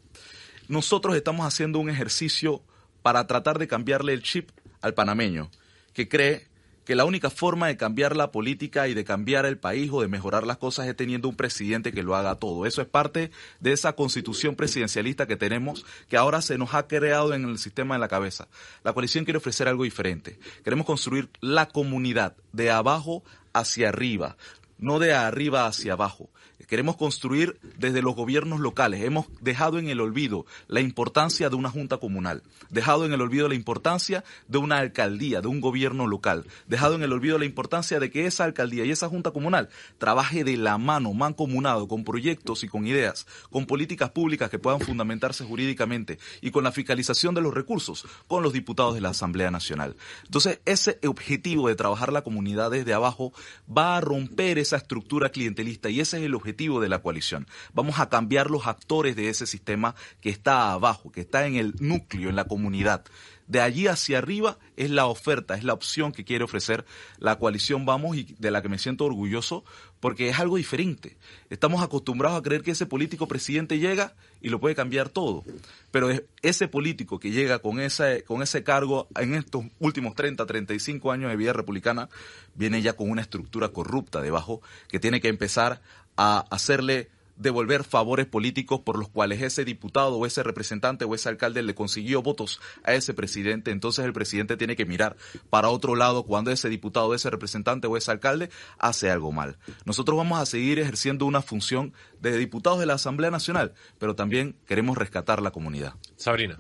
[0.67, 2.61] Nosotros estamos haciendo un ejercicio
[3.01, 4.51] para tratar de cambiarle el chip
[4.81, 5.49] al panameño,
[5.93, 6.48] que cree
[6.89, 10.07] que la única forma de cambiar la política y de cambiar el país o de
[10.07, 12.65] mejorar las cosas es teniendo un presidente que lo haga todo.
[12.65, 17.35] Eso es parte de esa constitución presidencialista que tenemos, que ahora se nos ha creado
[17.35, 18.47] en el sistema de la cabeza.
[18.83, 20.39] La coalición quiere ofrecer algo diferente.
[20.63, 23.23] Queremos construir la comunidad de abajo
[23.53, 24.35] hacia arriba,
[24.79, 26.31] no de arriba hacia abajo.
[26.67, 29.03] Queremos construir desde los gobiernos locales.
[29.03, 33.47] Hemos dejado en el olvido la importancia de una junta comunal, dejado en el olvido
[33.47, 37.99] la importancia de una alcaldía, de un gobierno local, dejado en el olvido la importancia
[37.99, 42.63] de que esa alcaldía y esa junta comunal trabaje de la mano, mancomunado, con proyectos
[42.63, 47.41] y con ideas, con políticas públicas que puedan fundamentarse jurídicamente y con la fiscalización de
[47.41, 49.95] los recursos con los diputados de la Asamblea Nacional.
[50.25, 53.33] Entonces, ese objetivo de trabajar la comunidad desde abajo
[53.65, 56.48] va a romper esa estructura clientelista y ese es el objetivo
[56.81, 57.47] de la coalición.
[57.73, 61.75] Vamos a cambiar los actores de ese sistema que está abajo, que está en el
[61.79, 63.03] núcleo, en la comunidad
[63.49, 66.85] De allí hacia arriba es la oferta, es la opción que quiere ofrecer
[67.17, 69.65] la coalición Vamos y de la que me siento orgulloso
[69.99, 71.17] porque es algo diferente.
[71.49, 75.43] Estamos acostumbrados a creer que ese político presidente llega y lo puede cambiar todo.
[75.89, 76.09] Pero
[76.43, 81.31] ese político que llega con ese, con ese cargo en estos últimos 30, 35 años
[81.31, 82.07] de vida republicana,
[82.53, 85.81] viene ya con una estructura corrupta debajo que tiene que empezar
[86.17, 91.29] a hacerle devolver favores políticos por los cuales ese diputado o ese representante o ese
[91.29, 95.15] alcalde le consiguió votos a ese presidente, entonces el presidente tiene que mirar
[95.49, 99.57] para otro lado cuando ese diputado, ese representante o ese alcalde hace algo mal.
[99.85, 104.55] Nosotros vamos a seguir ejerciendo una función de diputados de la Asamblea Nacional, pero también
[104.67, 105.93] queremos rescatar la comunidad.
[106.17, 106.59] Sabrina.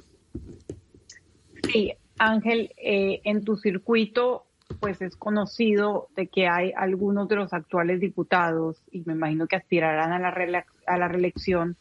[1.69, 4.45] Sí, Ángel, eh, en tu circuito
[4.79, 9.55] pues es conocido de que hay algunos de los actuales diputados, y me imagino que
[9.55, 11.75] aspirarán a la, a la reelección,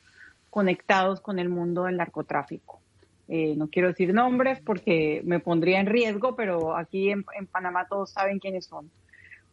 [0.50, 2.80] conectados con el mundo del narcotráfico.
[3.28, 8.10] Eh, no quiero decir nombres porque me pondría en riesgo, pero aquí en, Panamá todos
[8.10, 8.90] saben quiénes son.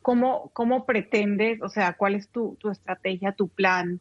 [0.01, 3.99] ¿Cómo, ¿Cómo, pretendes, o sea, cuál es tu, tu estrategia, tu plan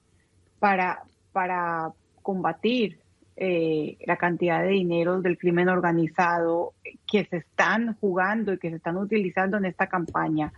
[0.60, 1.92] para, para
[2.22, 3.00] combatir
[3.36, 6.72] eh, la cantidad de dinero del crimen organizado
[7.06, 10.52] que se están jugando y que se están utilizando en esta campaña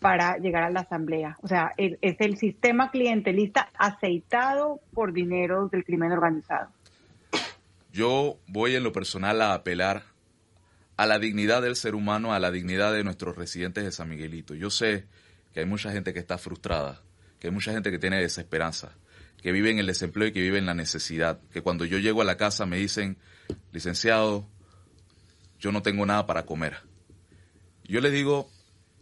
[0.00, 1.38] para llegar a la asamblea.
[1.42, 6.70] O sea, es, el sistema clientelista aceitado por dinero del crimen organizado.
[7.92, 10.02] Yo voy en lo personal a apelar
[10.96, 14.54] a la dignidad del ser humano, a la dignidad de nuestros residentes de San Miguelito.
[14.54, 15.06] Yo sé
[15.52, 17.00] que hay mucha gente que está frustrada,
[17.38, 18.92] que hay mucha gente que tiene desesperanza,
[19.44, 22.22] que vive en el desempleo y que vive en la necesidad, que cuando yo llego
[22.22, 23.18] a la casa me dicen,
[23.72, 24.48] licenciado,
[25.60, 26.78] yo no tengo nada para comer.
[27.84, 28.48] Yo les digo,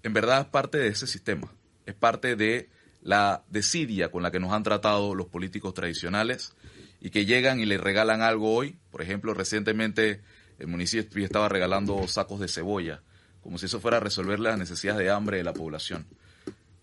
[0.03, 1.53] en verdad es parte de ese sistema,
[1.87, 2.69] es parte de
[3.03, 6.55] la desidia con la que nos han tratado los políticos tradicionales
[7.01, 8.77] y que llegan y le regalan algo hoy.
[8.91, 10.23] Por ejemplo, recientemente
[10.59, 13.01] el municipio estaba regalando sacos de cebolla,
[13.45, 16.05] como si eso fuera a resolver las necesidades de hambre de la población.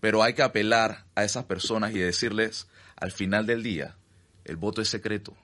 [0.00, 2.66] Pero hay que apelar a esas personas y decirles,
[3.00, 3.96] al final del día,
[4.44, 5.36] el voto es secreto.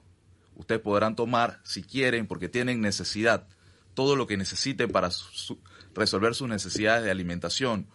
[0.54, 3.46] Ustedes podrán tomar, si quieren, porque tienen necesidad,
[3.94, 5.10] todo lo que necesiten para
[5.94, 7.88] resolver sus necesidades de alimentación,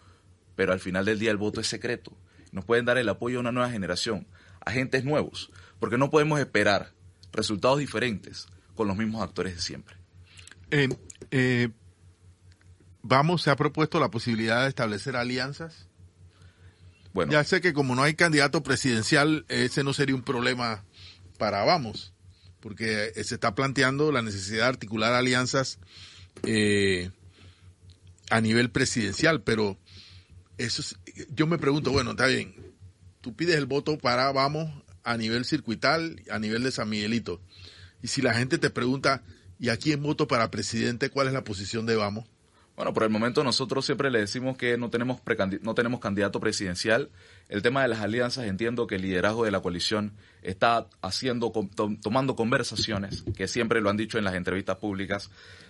[0.56, 2.12] pero al final del día el voto es secreto.
[2.52, 4.28] Nos pueden dar el apoyo a una nueva generación,
[4.66, 6.92] agentes nuevos, porque no podemos esperar
[7.32, 9.96] resultados diferentes con los mismos actores de siempre.
[10.70, 11.70] Eh,
[13.02, 15.88] vamos, se ha propuesto la posibilidad de establecer alianzas
[17.14, 17.32] bueno.
[17.32, 20.84] Ya sé que como no hay candidato presidencial, ese no sería un problema
[21.38, 22.14] para Vamos,
[22.60, 25.80] porque se está planteando la necesidad de articular alianzas
[26.44, 27.10] eh,
[28.30, 29.78] a nivel presidencial, pero
[30.58, 30.84] eso
[31.34, 32.54] yo me pregunto, bueno, está bien,
[33.22, 34.72] tú pides el voto para Vamos
[35.04, 37.42] a nivel circuital, a nivel de San Miguelito,
[38.02, 39.24] y si la gente te pregunta,
[39.60, 41.10] ¿y a quién voto para presidente?
[41.10, 42.28] ¿Cuál es la posición de Vamos?
[42.82, 45.22] Bueno, por el momento nosotros siempre le decimos que no tenemos,
[45.62, 47.12] no tenemos candidato presidencial.
[47.48, 51.52] El tema de las alianzas, entiendo que el liderazgo de la coalición está haciendo,
[52.02, 55.30] tomando conversaciones, que siempre lo han dicho en las entrevistas públicas.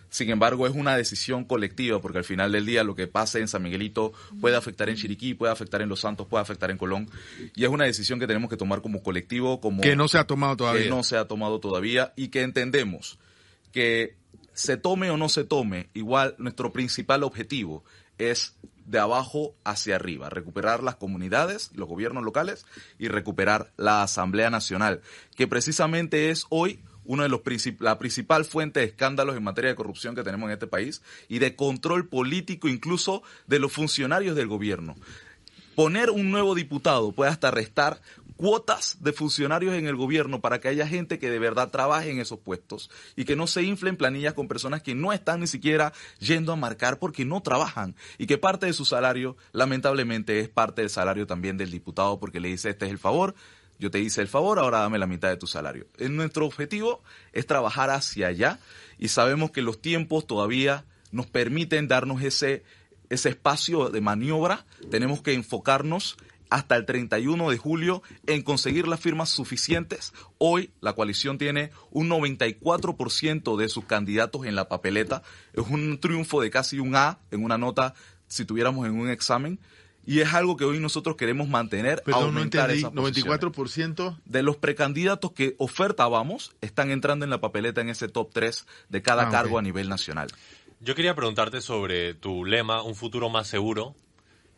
[0.10, 3.50] Sin embargo, es una decisión colectiva, porque al final del día lo que pase en
[3.50, 7.10] San Miguelito puede afectar en Chiriquí, puede afectar en Los Santos, puede afectar en Colón.
[7.58, 9.82] Y es una decisión que tenemos que tomar como colectivo, como...
[9.82, 10.84] Que no se ha tomado todavía.
[10.84, 13.20] Que no se ha tomado todavía y que entendemos
[13.74, 14.21] que
[14.54, 17.84] se tome o no se tome, igual nuestro principal objetivo
[18.18, 22.66] es de abajo hacia arriba, recuperar las comunidades, los gobiernos locales
[23.00, 25.02] y recuperar la Asamblea Nacional,
[25.36, 27.42] que precisamente es hoy una de los
[27.80, 31.40] la principal fuente de escándalos en materia de corrupción que tenemos en este país y
[31.40, 34.96] de control político incluso de los funcionarios del gobierno.
[35.76, 38.02] Poner un nuevo diputado puede hasta restar
[38.42, 42.18] cuotas de funcionarios en el gobierno para que haya gente que de verdad trabaje en
[42.18, 45.94] esos puestos y que no se inflen planillas con personas que no están ni siquiera
[46.18, 50.82] yendo a marcar porque no trabajan y que parte de su salario lamentablemente es parte
[50.82, 53.36] del salario también del diputado porque le dice este es el favor,
[53.78, 55.86] yo te hice el favor, ahora dame la mitad de tu salario.
[56.00, 58.58] Nuestro objetivo es trabajar hacia allá
[58.98, 62.64] y sabemos que los tiempos todavía nos permiten darnos ese,
[63.12, 66.18] ese espacio de maniobra, tenemos que enfocarnos
[66.52, 70.14] hasta el 31 de julio en conseguir las firmas suficientes.
[70.38, 75.24] Hoy la coalición tiene un 94% de sus candidatos en la papeleta.
[75.54, 77.96] Es un triunfo de casi un A en una nota
[78.28, 79.60] si tuviéramos en un examen.
[80.06, 84.58] Y es algo que hoy nosotros queremos mantener, Pero aumentar no entendí, 94% de los
[84.58, 89.30] precandidatos que ofertábamos están entrando en la papeleta en ese top 3 de cada ah,
[89.30, 90.28] cargo a nivel nacional.
[90.82, 93.96] Yo quería preguntarte sobre tu lema, un futuro más seguro,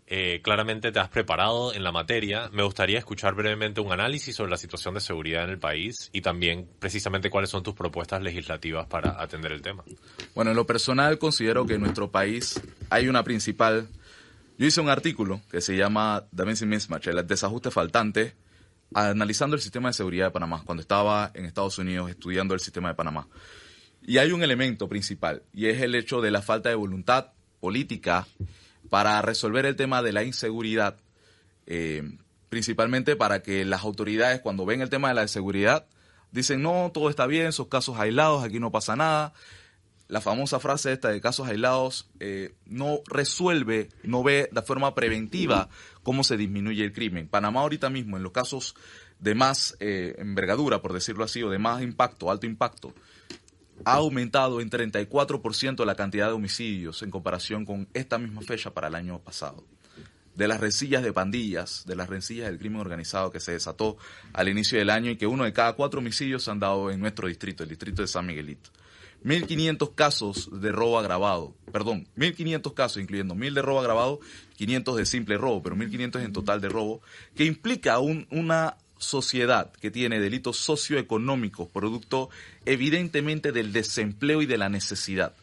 [0.06, 2.50] eh, claramente te has preparado en la materia.
[2.52, 6.22] Me gustaría escuchar brevemente un análisis sobre la situación de seguridad en el país y
[6.22, 9.84] también precisamente cuáles son tus propuestas legislativas para atender el tema.
[10.36, 13.88] Bueno, en lo personal considero que en nuestro país hay una principal...
[14.58, 18.36] Yo hice un artículo que se llama The Missing Mismatch, el desajuste faltante,
[18.94, 22.90] analizando el sistema de seguridad de Panamá, cuando estaba en Estados Unidos estudiando el sistema
[22.90, 23.28] de Panamá.
[24.06, 28.28] Y hay un elemento principal, y es el hecho de la falta de voluntad política
[28.90, 30.98] para resolver el tema de la inseguridad,
[31.66, 32.18] eh,
[32.50, 35.88] principalmente para que las autoridades cuando ven el tema de la seguridad
[36.32, 39.34] dicen, no, todo está bien, son casos aislados, aquí no pasa nada.
[40.08, 45.70] La famosa frase esta de casos aislados eh, no resuelve, no ve de forma preventiva
[46.04, 47.28] cómo se disminuye el crimen.
[47.28, 48.76] Panamá ahorita mismo, en los casos
[49.20, 52.94] de más eh, envergadura, por decirlo así, o de más impacto, alto impacto,
[53.86, 58.88] ha aumentado en 34% la cantidad de homicidios en comparación con esta misma fecha para
[58.88, 59.64] el año pasado.
[60.36, 63.98] De las rencillas de pandillas, de las rencillas del crimen organizado que se desató
[64.34, 67.00] al inicio del año y que uno de cada cuatro homicidios se han dado en
[67.00, 68.72] nuestro distrito, el distrito de San Miguelito.
[69.24, 74.20] 1.500 casos de robo agravado, perdón, 1.500 casos, incluyendo 1.000 de robo agravado,
[74.58, 77.02] 500 de simple robo, pero 1.500 en total de robo,
[77.36, 82.30] que implica un, una sociedad que tiene delitos socioeconómicos, producto
[82.66, 85.34] evidentemente del desempleo y de la necesidad.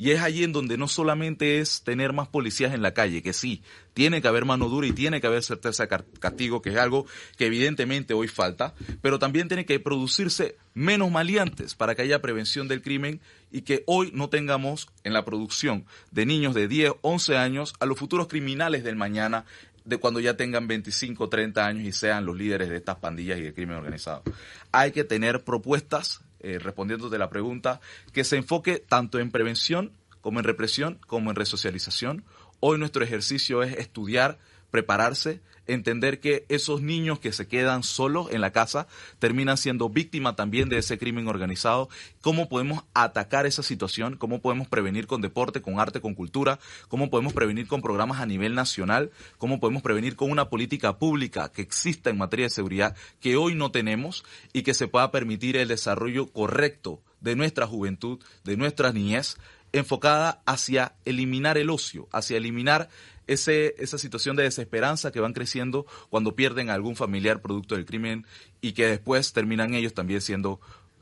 [0.00, 3.32] Y es allí en donde no solamente es tener más policías en la calle, que
[3.32, 3.62] sí,
[3.94, 7.04] tiene que haber mano dura y tiene que haber certeza de castigo, que es algo
[7.36, 12.68] que evidentemente hoy falta, pero también tiene que producirse menos maleantes para que haya prevención
[12.68, 17.36] del crimen y que hoy no tengamos en la producción de niños de 10, 11
[17.36, 19.46] años a los futuros criminales del mañana
[19.88, 23.42] de cuando ya tengan 25, 30 años y sean los líderes de estas pandillas y
[23.42, 24.22] de crimen organizado.
[24.70, 27.80] Hay que tener propuestas, eh, respondiendo de la pregunta,
[28.12, 32.24] que se enfoque tanto en prevención como en represión, como en resocialización.
[32.60, 34.38] Hoy nuestro ejercicio es estudiar,
[34.70, 38.88] prepararse, entender que esos niños que se quedan solos en la casa
[39.18, 41.88] terminan siendo víctimas también de ese crimen organizado.
[42.20, 44.16] ¿Cómo podemos atacar esa situación?
[44.16, 46.58] ¿Cómo podemos prevenir con deporte, con arte, con cultura?
[46.88, 49.10] ¿Cómo podemos prevenir con programas a nivel nacional?
[49.36, 53.54] ¿Cómo podemos prevenir con una política pública que exista en materia de seguridad que hoy
[53.54, 58.92] no tenemos y que se pueda permitir el desarrollo correcto de nuestra juventud, de nuestra
[58.92, 59.36] niñez,
[59.72, 62.88] enfocada hacia eliminar el ocio, hacia eliminar
[63.28, 67.84] ese, esa situación de desesperanza que van creciendo cuando pierden a algún familiar producto del
[67.86, 68.26] crimen
[68.60, 70.60] y que después terminan ellos también siendo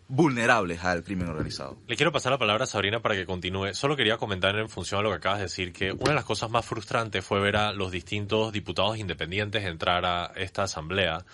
[0.08, 1.78] vulnerables al crimen organizado.
[1.88, 3.74] Le quiero pasar la palabra a Sabrina para que continúe.
[3.74, 6.24] Solo quería comentar en función a lo que acabas de decir que una de las
[6.24, 11.24] cosas más frustrantes fue ver a los distintos diputados independientes entrar a esta asamblea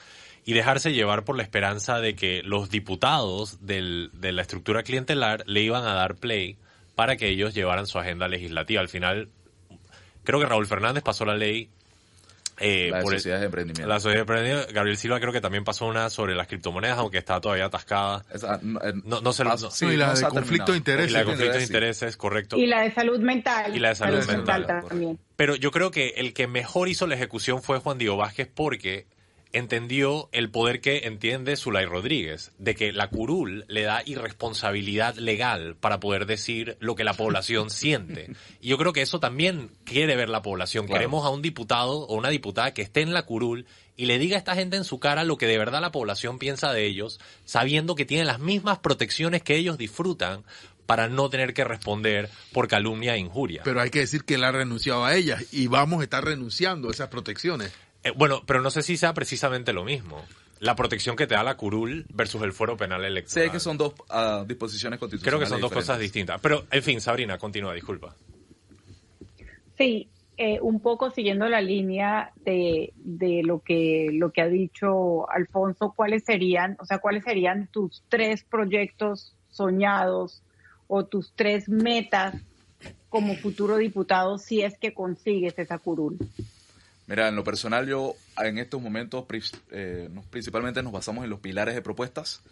[0.44, 5.44] y dejarse llevar por la esperanza de que los diputados del, de la estructura clientelar
[5.46, 6.56] le iban a dar play
[6.94, 8.80] para que ellos llevaran su agenda legislativa.
[8.80, 9.28] Al final
[10.24, 11.68] Creo que Raúl Fernández pasó la ley
[12.58, 13.88] eh, la por de emprendimiento.
[13.88, 14.72] La sociedad de emprendimiento.
[14.72, 18.24] Gabriel Silva creo que también pasó una sobre las criptomonedas, aunque está todavía atascada.
[19.04, 21.10] no, no, se sí, y la de conflicto de intereses.
[21.10, 22.56] Y la de conflicto de intereses, correcto.
[22.56, 23.74] Y la de salud mental.
[23.74, 25.18] Y la de salud, mental también.
[25.36, 29.06] Pero yo creo que el que mejor hizo la ejecución fue Juan Diego Vázquez porque
[29.52, 35.76] entendió el poder que entiende Zulay Rodríguez, de que la curul le da irresponsabilidad legal
[35.76, 38.30] para poder decir lo que la población siente.
[38.60, 40.86] Y yo creo que eso también quiere ver la población.
[40.86, 44.36] Queremos a un diputado o una diputada que esté en la curul y le diga
[44.36, 47.20] a esta gente en su cara lo que de verdad la población piensa de ellos,
[47.44, 50.44] sabiendo que tienen las mismas protecciones que ellos disfrutan
[50.86, 53.62] para no tener que responder por calumnia e injuria.
[53.64, 56.88] Pero hay que decir que él ha renunciado a ellas y vamos a estar renunciando
[56.88, 57.72] a esas protecciones.
[58.04, 60.22] Eh, bueno, pero no sé si sea precisamente lo mismo.
[60.60, 63.46] La protección que te da la curul versus el fuero penal electoral.
[63.46, 65.38] Sé que son dos ah, disposiciones constitucionales.
[65.38, 66.40] Creo que son dos cosas distintas.
[66.40, 68.14] Pero, en fin, Sabrina, continúa, disculpa.
[69.76, 75.28] Sí, eh, un poco siguiendo la línea de, de, lo que lo que ha dicho
[75.30, 80.42] Alfonso, ¿cuáles serían, o sea, cuáles serían tus tres proyectos soñados
[80.86, 82.34] o tus tres metas
[83.08, 86.18] como futuro diputado si es que consigues esa curul?
[87.06, 89.24] Mira, en lo personal yo en estos momentos
[89.70, 92.42] eh, principalmente nos basamos en los pilares de propuestas.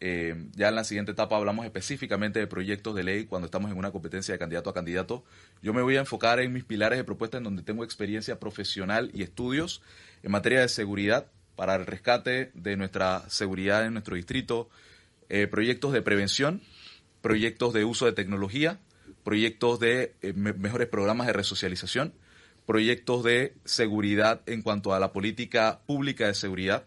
[0.00, 3.76] Eh, ya en la siguiente etapa hablamos específicamente de proyectos de ley cuando estamos en
[3.76, 5.24] una competencia de candidato a candidato.
[5.62, 9.10] Yo me voy a enfocar en mis pilares de propuestas en donde tengo experiencia profesional
[9.12, 9.82] y estudios
[10.22, 11.26] en materia de seguridad
[11.56, 14.70] para el rescate de nuestra seguridad en nuestro distrito,
[15.28, 16.62] eh, proyectos de prevención,
[17.20, 18.78] proyectos de uso de tecnología,
[19.24, 22.14] proyectos de mejores programas de resocialización
[22.68, 26.84] proyectos de seguridad en cuanto a la política pública de seguridad,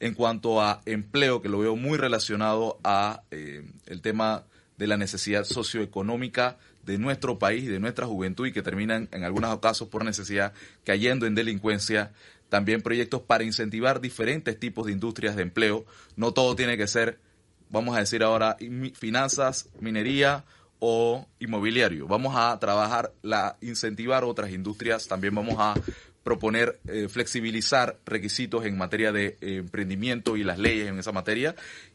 [0.00, 4.46] en cuanto a empleo, que lo veo muy relacionado a eh, el tema
[4.78, 9.22] de la necesidad socioeconómica de nuestro país y de nuestra juventud y que terminan en
[9.22, 12.10] algunos casos por necesidad cayendo en delincuencia.
[12.48, 15.86] También proyectos para incentivar diferentes tipos de industrias de empleo.
[16.16, 17.20] No todo tiene que ser,
[17.70, 18.56] vamos a decir ahora,
[18.94, 20.44] finanzas, minería
[20.84, 22.08] o inmobiliario.
[22.08, 25.06] Vamos a trabajar, la, incentivar otras industrias.
[25.06, 25.74] También vamos a
[26.24, 31.54] proponer eh, flexibilizar requisitos en materia de eh, emprendimiento y las leyes en esa materia.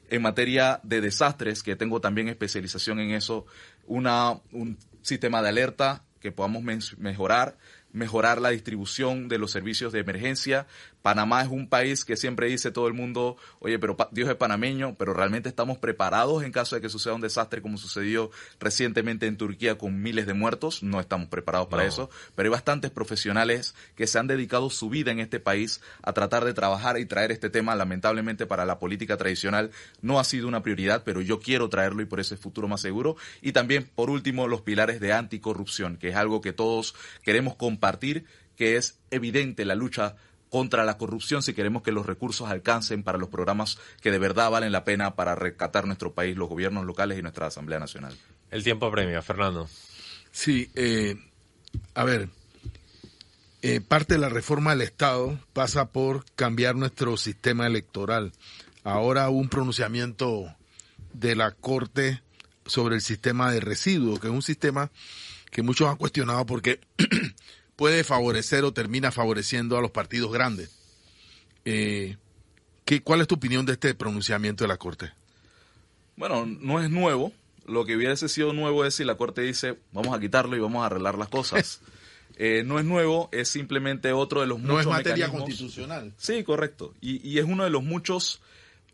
[0.10, 3.46] En materia de desastres, que tengo también especialización en eso,
[3.88, 6.64] una, un sistema de alerta que podamos
[6.98, 7.58] mejorar,
[7.92, 10.66] mejorar la distribución de los servicios de emergencia,
[11.02, 14.96] Panamá es un país que siempre dice todo el mundo, oye, pero Dios es panameño,
[14.98, 19.38] pero realmente estamos preparados en caso de que suceda un desastre como sucedió recientemente en
[19.38, 20.84] Turquía con miles de muertos.
[20.84, 25.12] No estamos preparados para eso, pero hay bastantes profesionales que se han dedicado su vida
[25.12, 27.76] en este país a tratar de trabajar y traer este tema.
[27.76, 29.72] Lamentablemente para la política tradicional
[30.02, 32.82] no ha sido una prioridad, pero yo quiero traerlo y por eso es futuro más
[32.82, 33.16] seguro.
[33.42, 38.26] Y también, por último, los pilares de anticorrupción, que es algo que todos queremos compartir
[38.58, 40.16] que es evidente la lucha
[40.50, 44.50] contra la corrupción si queremos que los recursos alcancen para los programas que de verdad
[44.50, 48.18] valen la pena para rescatar nuestro país, los gobiernos locales y nuestra Asamblea Nacional.
[48.50, 49.70] El tiempo premia, Fernando.
[50.32, 51.16] Sí, eh,
[51.94, 52.30] a ver,
[53.62, 58.32] eh, parte de la reforma del Estado pasa por cambiar nuestro sistema electoral.
[58.84, 60.56] Ahora un pronunciamiento
[61.14, 62.22] de la Corte
[62.66, 64.92] sobre el sistema de residuos, que es un sistema
[65.52, 66.80] que muchos han cuestionado porque
[67.78, 70.70] puede favorecer o termina favoreciendo a los partidos grandes.
[71.64, 72.18] Eh,
[72.84, 75.14] ¿qué, ¿Cuál es tu opinión de este pronunciamiento de la Corte?
[76.18, 77.32] Bueno, no es nuevo.
[77.66, 80.84] Lo que hubiese sido nuevo es si la Corte dice, vamos a quitarlo y vamos
[80.84, 81.80] a arreglar las cosas.
[82.40, 86.14] Eh, no es nuevo, es simplemente otro de los muchos No es materia constitucional.
[86.18, 86.94] Sí, correcto.
[87.02, 88.42] Y, y es uno de los muchos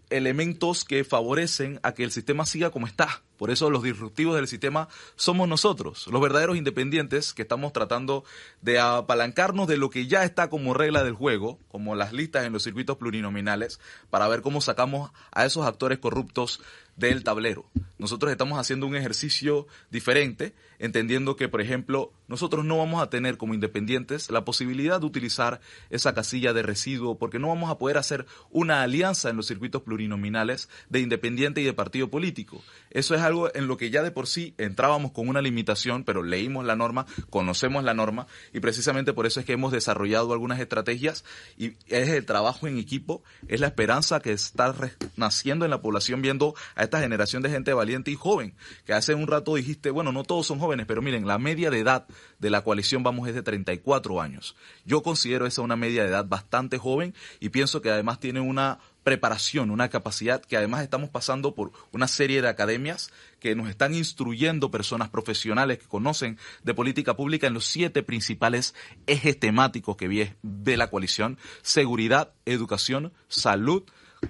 [0.10, 3.22] elementos que favorecen a que el sistema siga como está.
[3.44, 4.88] Por eso los disruptivos del sistema
[5.18, 8.24] somos nosotros, los verdaderos independientes que estamos tratando
[8.62, 12.54] de apalancarnos de lo que ya está como regla del juego, como las listas en
[12.54, 16.62] los circuitos plurinominales, para ver cómo sacamos a esos actores corruptos
[16.96, 17.66] del tablero.
[17.98, 23.38] Nosotros estamos haciendo un ejercicio diferente, entendiendo que, por ejemplo, nosotros no vamos a tener
[23.38, 27.98] como independientes la posibilidad de utilizar esa casilla de residuo, porque no vamos a poder
[27.98, 32.62] hacer una alianza en los circuitos plurinominales de independiente y de partido político.
[32.90, 36.24] Eso es algo en lo que ya de por sí entrábamos con una limitación, pero
[36.24, 40.60] leímos la norma, conocemos la norma, y precisamente por eso es que hemos desarrollado algunas
[40.60, 41.26] estrategias,
[41.58, 44.74] y es el trabajo en equipo, es la esperanza que está
[45.16, 48.56] naciendo en la población viendo a esta generación de gente valiente y joven,
[48.86, 51.80] que hace un rato dijiste, bueno, no todos son jóvenes, pero miren, la media de
[51.80, 52.06] edad
[52.40, 54.56] de la coalición Vamos es de 34 años.
[54.86, 58.80] Yo considero esa una media de edad bastante joven y pienso que además tiene una
[59.04, 63.94] preparación, una capacidad que además estamos pasando por una serie de academias que nos están
[63.94, 68.74] instruyendo personas profesionales que conocen de política pública en los siete principales
[69.08, 73.84] ejes temáticos que ve la coalición, seguridad, educación, salud,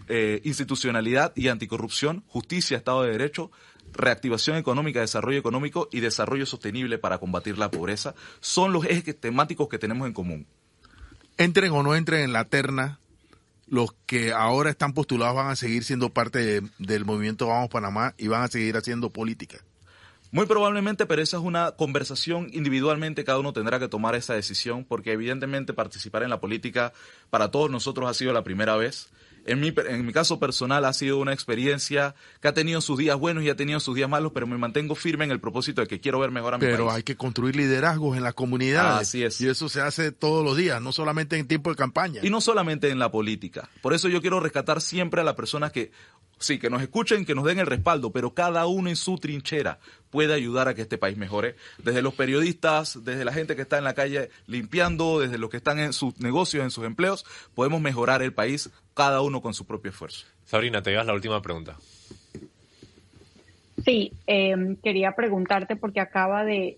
[0.07, 3.51] eh, institucionalidad y anticorrupción, justicia, Estado de Derecho,
[3.93, 9.69] reactivación económica, desarrollo económico y desarrollo sostenible para combatir la pobreza, son los ejes temáticos
[9.69, 10.47] que tenemos en común.
[11.37, 12.99] Entren o no entren en la terna,
[13.67, 18.27] los que ahora están postulados van a seguir siendo parte del movimiento Vamos Panamá y
[18.27, 19.59] van a seguir haciendo política.
[20.31, 24.83] Muy probablemente, pero esa es una conversación individualmente, cada uno tendrá que tomar esa decisión,
[24.83, 26.91] porque evidentemente participar en la política
[27.29, 29.11] para todos nosotros ha sido la primera vez.
[29.45, 33.17] En mi, en mi caso personal ha sido una experiencia que ha tenido sus días
[33.17, 35.87] buenos y ha tenido sus días malos, pero me mantengo firme en el propósito de
[35.87, 39.07] que quiero ver mejor a mi pero hay que construir liderazgos en las comunidades.
[39.07, 39.39] Así es.
[39.41, 42.21] Y eso se hace todos los días, no solamente en tiempo de campaña.
[42.23, 43.69] Y no solamente en la política.
[43.81, 45.91] Por eso yo quiero rescatar siempre a las personas que,
[46.43, 49.79] sí, que nos escuchen, que nos den el respaldo, pero cada uno en su trinchera
[50.09, 51.55] puede ayudar a que este país mejore.
[51.83, 55.57] Desde los periodistas, desde la gente que está en la calle limpiando, desde los que
[55.57, 57.25] están en sus negocios, en sus empleos,
[57.55, 60.25] podemos mejorar el país cada uno con su propio esfuerzo.
[60.45, 61.77] Sabrina, te das la última pregunta.
[63.83, 66.77] Sí, em, quería preguntarte porque acaba de,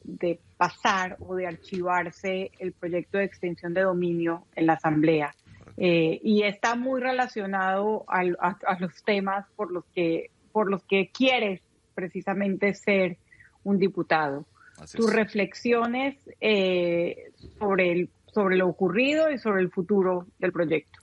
[0.58, 5.36] pasar o de archivarse el proyecto de extensión de dominio en la Asamblea
[5.78, 11.62] eh, y está muy relacionado a, los temas por los que por los que quieres
[11.94, 13.18] precisamente ser
[13.64, 14.46] un diputado.
[14.94, 21.00] Tus reflexiones eh, sobre el sobre lo ocurrido y sobre el futuro del proyecto.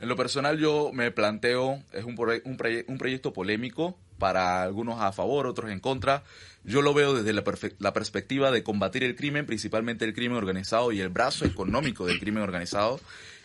[0.00, 2.58] En lo personal yo me planteo, es un, un,
[2.88, 6.22] un proyecto polémico, para algunos a favor, otros en contra.
[6.62, 7.42] Yo lo veo desde la,
[7.80, 12.20] la, perspectiva de combatir el crimen, principalmente el crimen organizado y el brazo económico del
[12.20, 13.00] crimen organizado.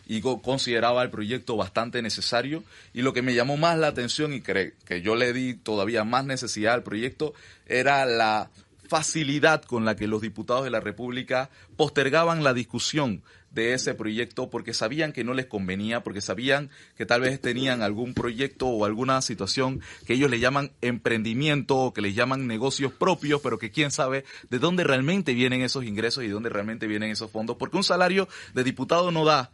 [0.08, 2.64] Y consideraba el proyecto bastante necesario.
[2.94, 6.04] Y lo que me llamó más la atención y que, que yo le di todavía
[6.04, 7.34] más necesidad al proyecto
[7.68, 8.50] era la
[8.88, 14.50] facilidad con la que los diputados de la República postergaban la discusión de ese proyecto
[14.50, 18.86] porque sabían que no les convenía, porque sabían que tal vez tenían algún proyecto o
[18.86, 23.72] alguna situación que ellos le llaman emprendimiento o que les llaman negocios propios, pero que
[23.72, 27.58] quién sabe de dónde realmente vienen esos ingresos y de dónde realmente vienen esos fondos,
[27.58, 29.50] porque un salario de diputado no da,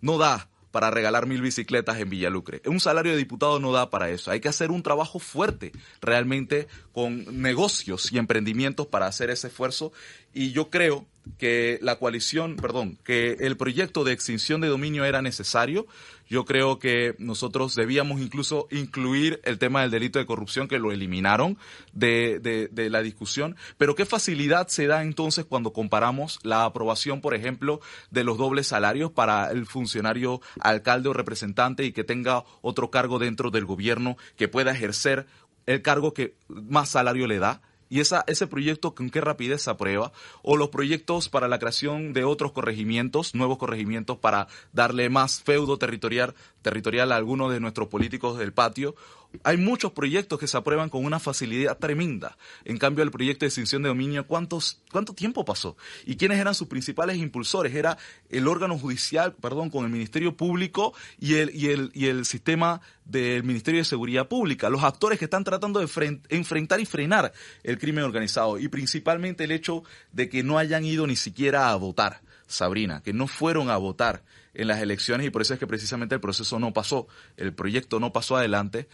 [0.00, 2.62] no da para regalar mil bicicletas en Villalucre.
[2.66, 4.30] Un salario de diputado no da para eso.
[4.30, 9.92] Hay que hacer un trabajo fuerte realmente con negocios y emprendimientos para hacer ese esfuerzo.
[10.34, 11.06] Y yo creo
[11.38, 15.86] que la coalición, perdón, que el proyecto de extinción de dominio era necesario.
[16.28, 20.92] Yo creo que nosotros debíamos incluso incluir el tema del delito de corrupción, que lo
[20.92, 21.58] eliminaron
[21.92, 23.56] de, de, la discusión.
[23.78, 28.66] Pero qué facilidad se da entonces cuando comparamos la aprobación, por ejemplo, de los dobles
[28.66, 34.16] salarios para el funcionario alcalde o representante y que tenga otro cargo dentro del gobierno
[34.36, 35.26] que pueda ejercer
[35.66, 39.70] el cargo que más salario le da y esa, ese proyecto con qué rapidez se
[39.70, 40.12] aprueba,
[40.42, 45.78] o los proyectos para la creación de otros corregimientos, nuevos corregimientos para darle más feudo
[45.78, 48.94] territorial, territorial a algunos de nuestros políticos del patio,
[49.44, 52.36] hay muchos proyectos que se aprueban con una facilidad tremenda.
[52.64, 55.76] En cambio, el proyecto de extinción de dominio, ¿cuántos, ¿cuánto tiempo pasó?
[56.06, 57.74] ¿Y quiénes eran sus principales impulsores?
[57.74, 57.98] Era
[58.30, 62.80] el órgano judicial, perdón, con el Ministerio Público y el, y el, y el sistema
[63.04, 67.78] del Ministerio de Seguridad Pública, los actores que están tratando de enfrentar y frenar el
[67.78, 72.20] crimen organizado y principalmente el hecho de que no hayan ido ni siquiera a votar.
[72.46, 74.22] Sabrina, que no fueron a votar
[74.54, 77.06] en las elecciones y por eso es que precisamente el proceso no pasó,
[77.36, 78.88] el proyecto no pasó adelante,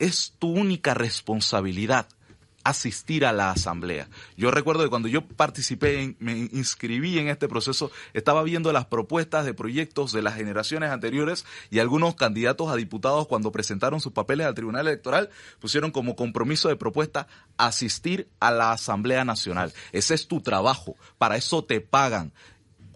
[0.00, 2.08] es tu única responsabilidad
[2.64, 4.08] asistir a la asamblea.
[4.36, 9.46] Yo recuerdo que cuando yo participé, me inscribí en este proceso, estaba viendo las propuestas
[9.46, 14.46] de proyectos de las generaciones anteriores y algunos candidatos a diputados cuando presentaron sus papeles
[14.46, 19.72] al Tribunal Electoral pusieron como compromiso de propuesta asistir a la Asamblea Nacional.
[19.92, 22.32] Ese es tu trabajo, para eso te pagan.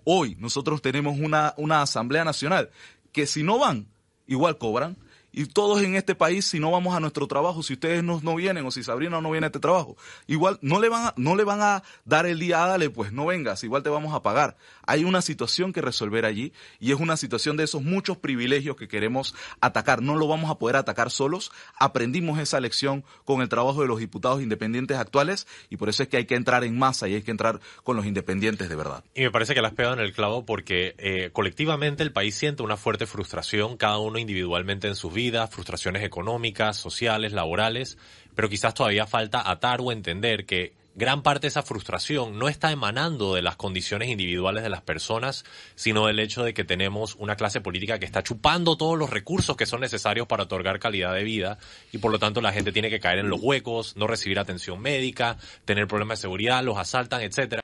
[0.04, 2.70] Hoy nosotros tenemos una, una Asamblea Nacional
[3.12, 3.88] que si no van,
[4.26, 4.96] igual cobran,
[5.36, 8.36] y todos en este país, si no vamos a nuestro trabajo, si ustedes no, no
[8.36, 9.96] vienen o si Sabrina no viene a este trabajo,
[10.28, 13.26] igual no le van a, no le van a dar el día, dale, pues no
[13.26, 14.56] vengas, igual te vamos a pagar.
[14.86, 18.86] Hay una situación que resolver allí y es una situación de esos muchos privilegios que
[18.86, 20.02] queremos atacar.
[20.02, 21.50] No lo vamos a poder atacar solos.
[21.78, 26.08] Aprendimos esa lección con el trabajo de los diputados independientes actuales y por eso es
[26.08, 29.02] que hay que entrar en masa y hay que entrar con los independientes de verdad.
[29.14, 32.36] Y me parece que la has pegado en el clavo porque eh, colectivamente el país
[32.36, 37.98] siente una fuerte frustración, cada uno individualmente en sus vidas frustraciones económicas, sociales, laborales,
[38.34, 42.70] pero quizás todavía falta atar o entender que gran parte de esa frustración no está
[42.70, 45.44] emanando de las condiciones individuales de las personas,
[45.74, 49.56] sino del hecho de que tenemos una clase política que está chupando todos los recursos
[49.56, 51.58] que son necesarios para otorgar calidad de vida
[51.92, 54.80] y por lo tanto la gente tiene que caer en los huecos, no recibir atención
[54.80, 57.62] médica, tener problemas de seguridad, los asaltan, etcétera.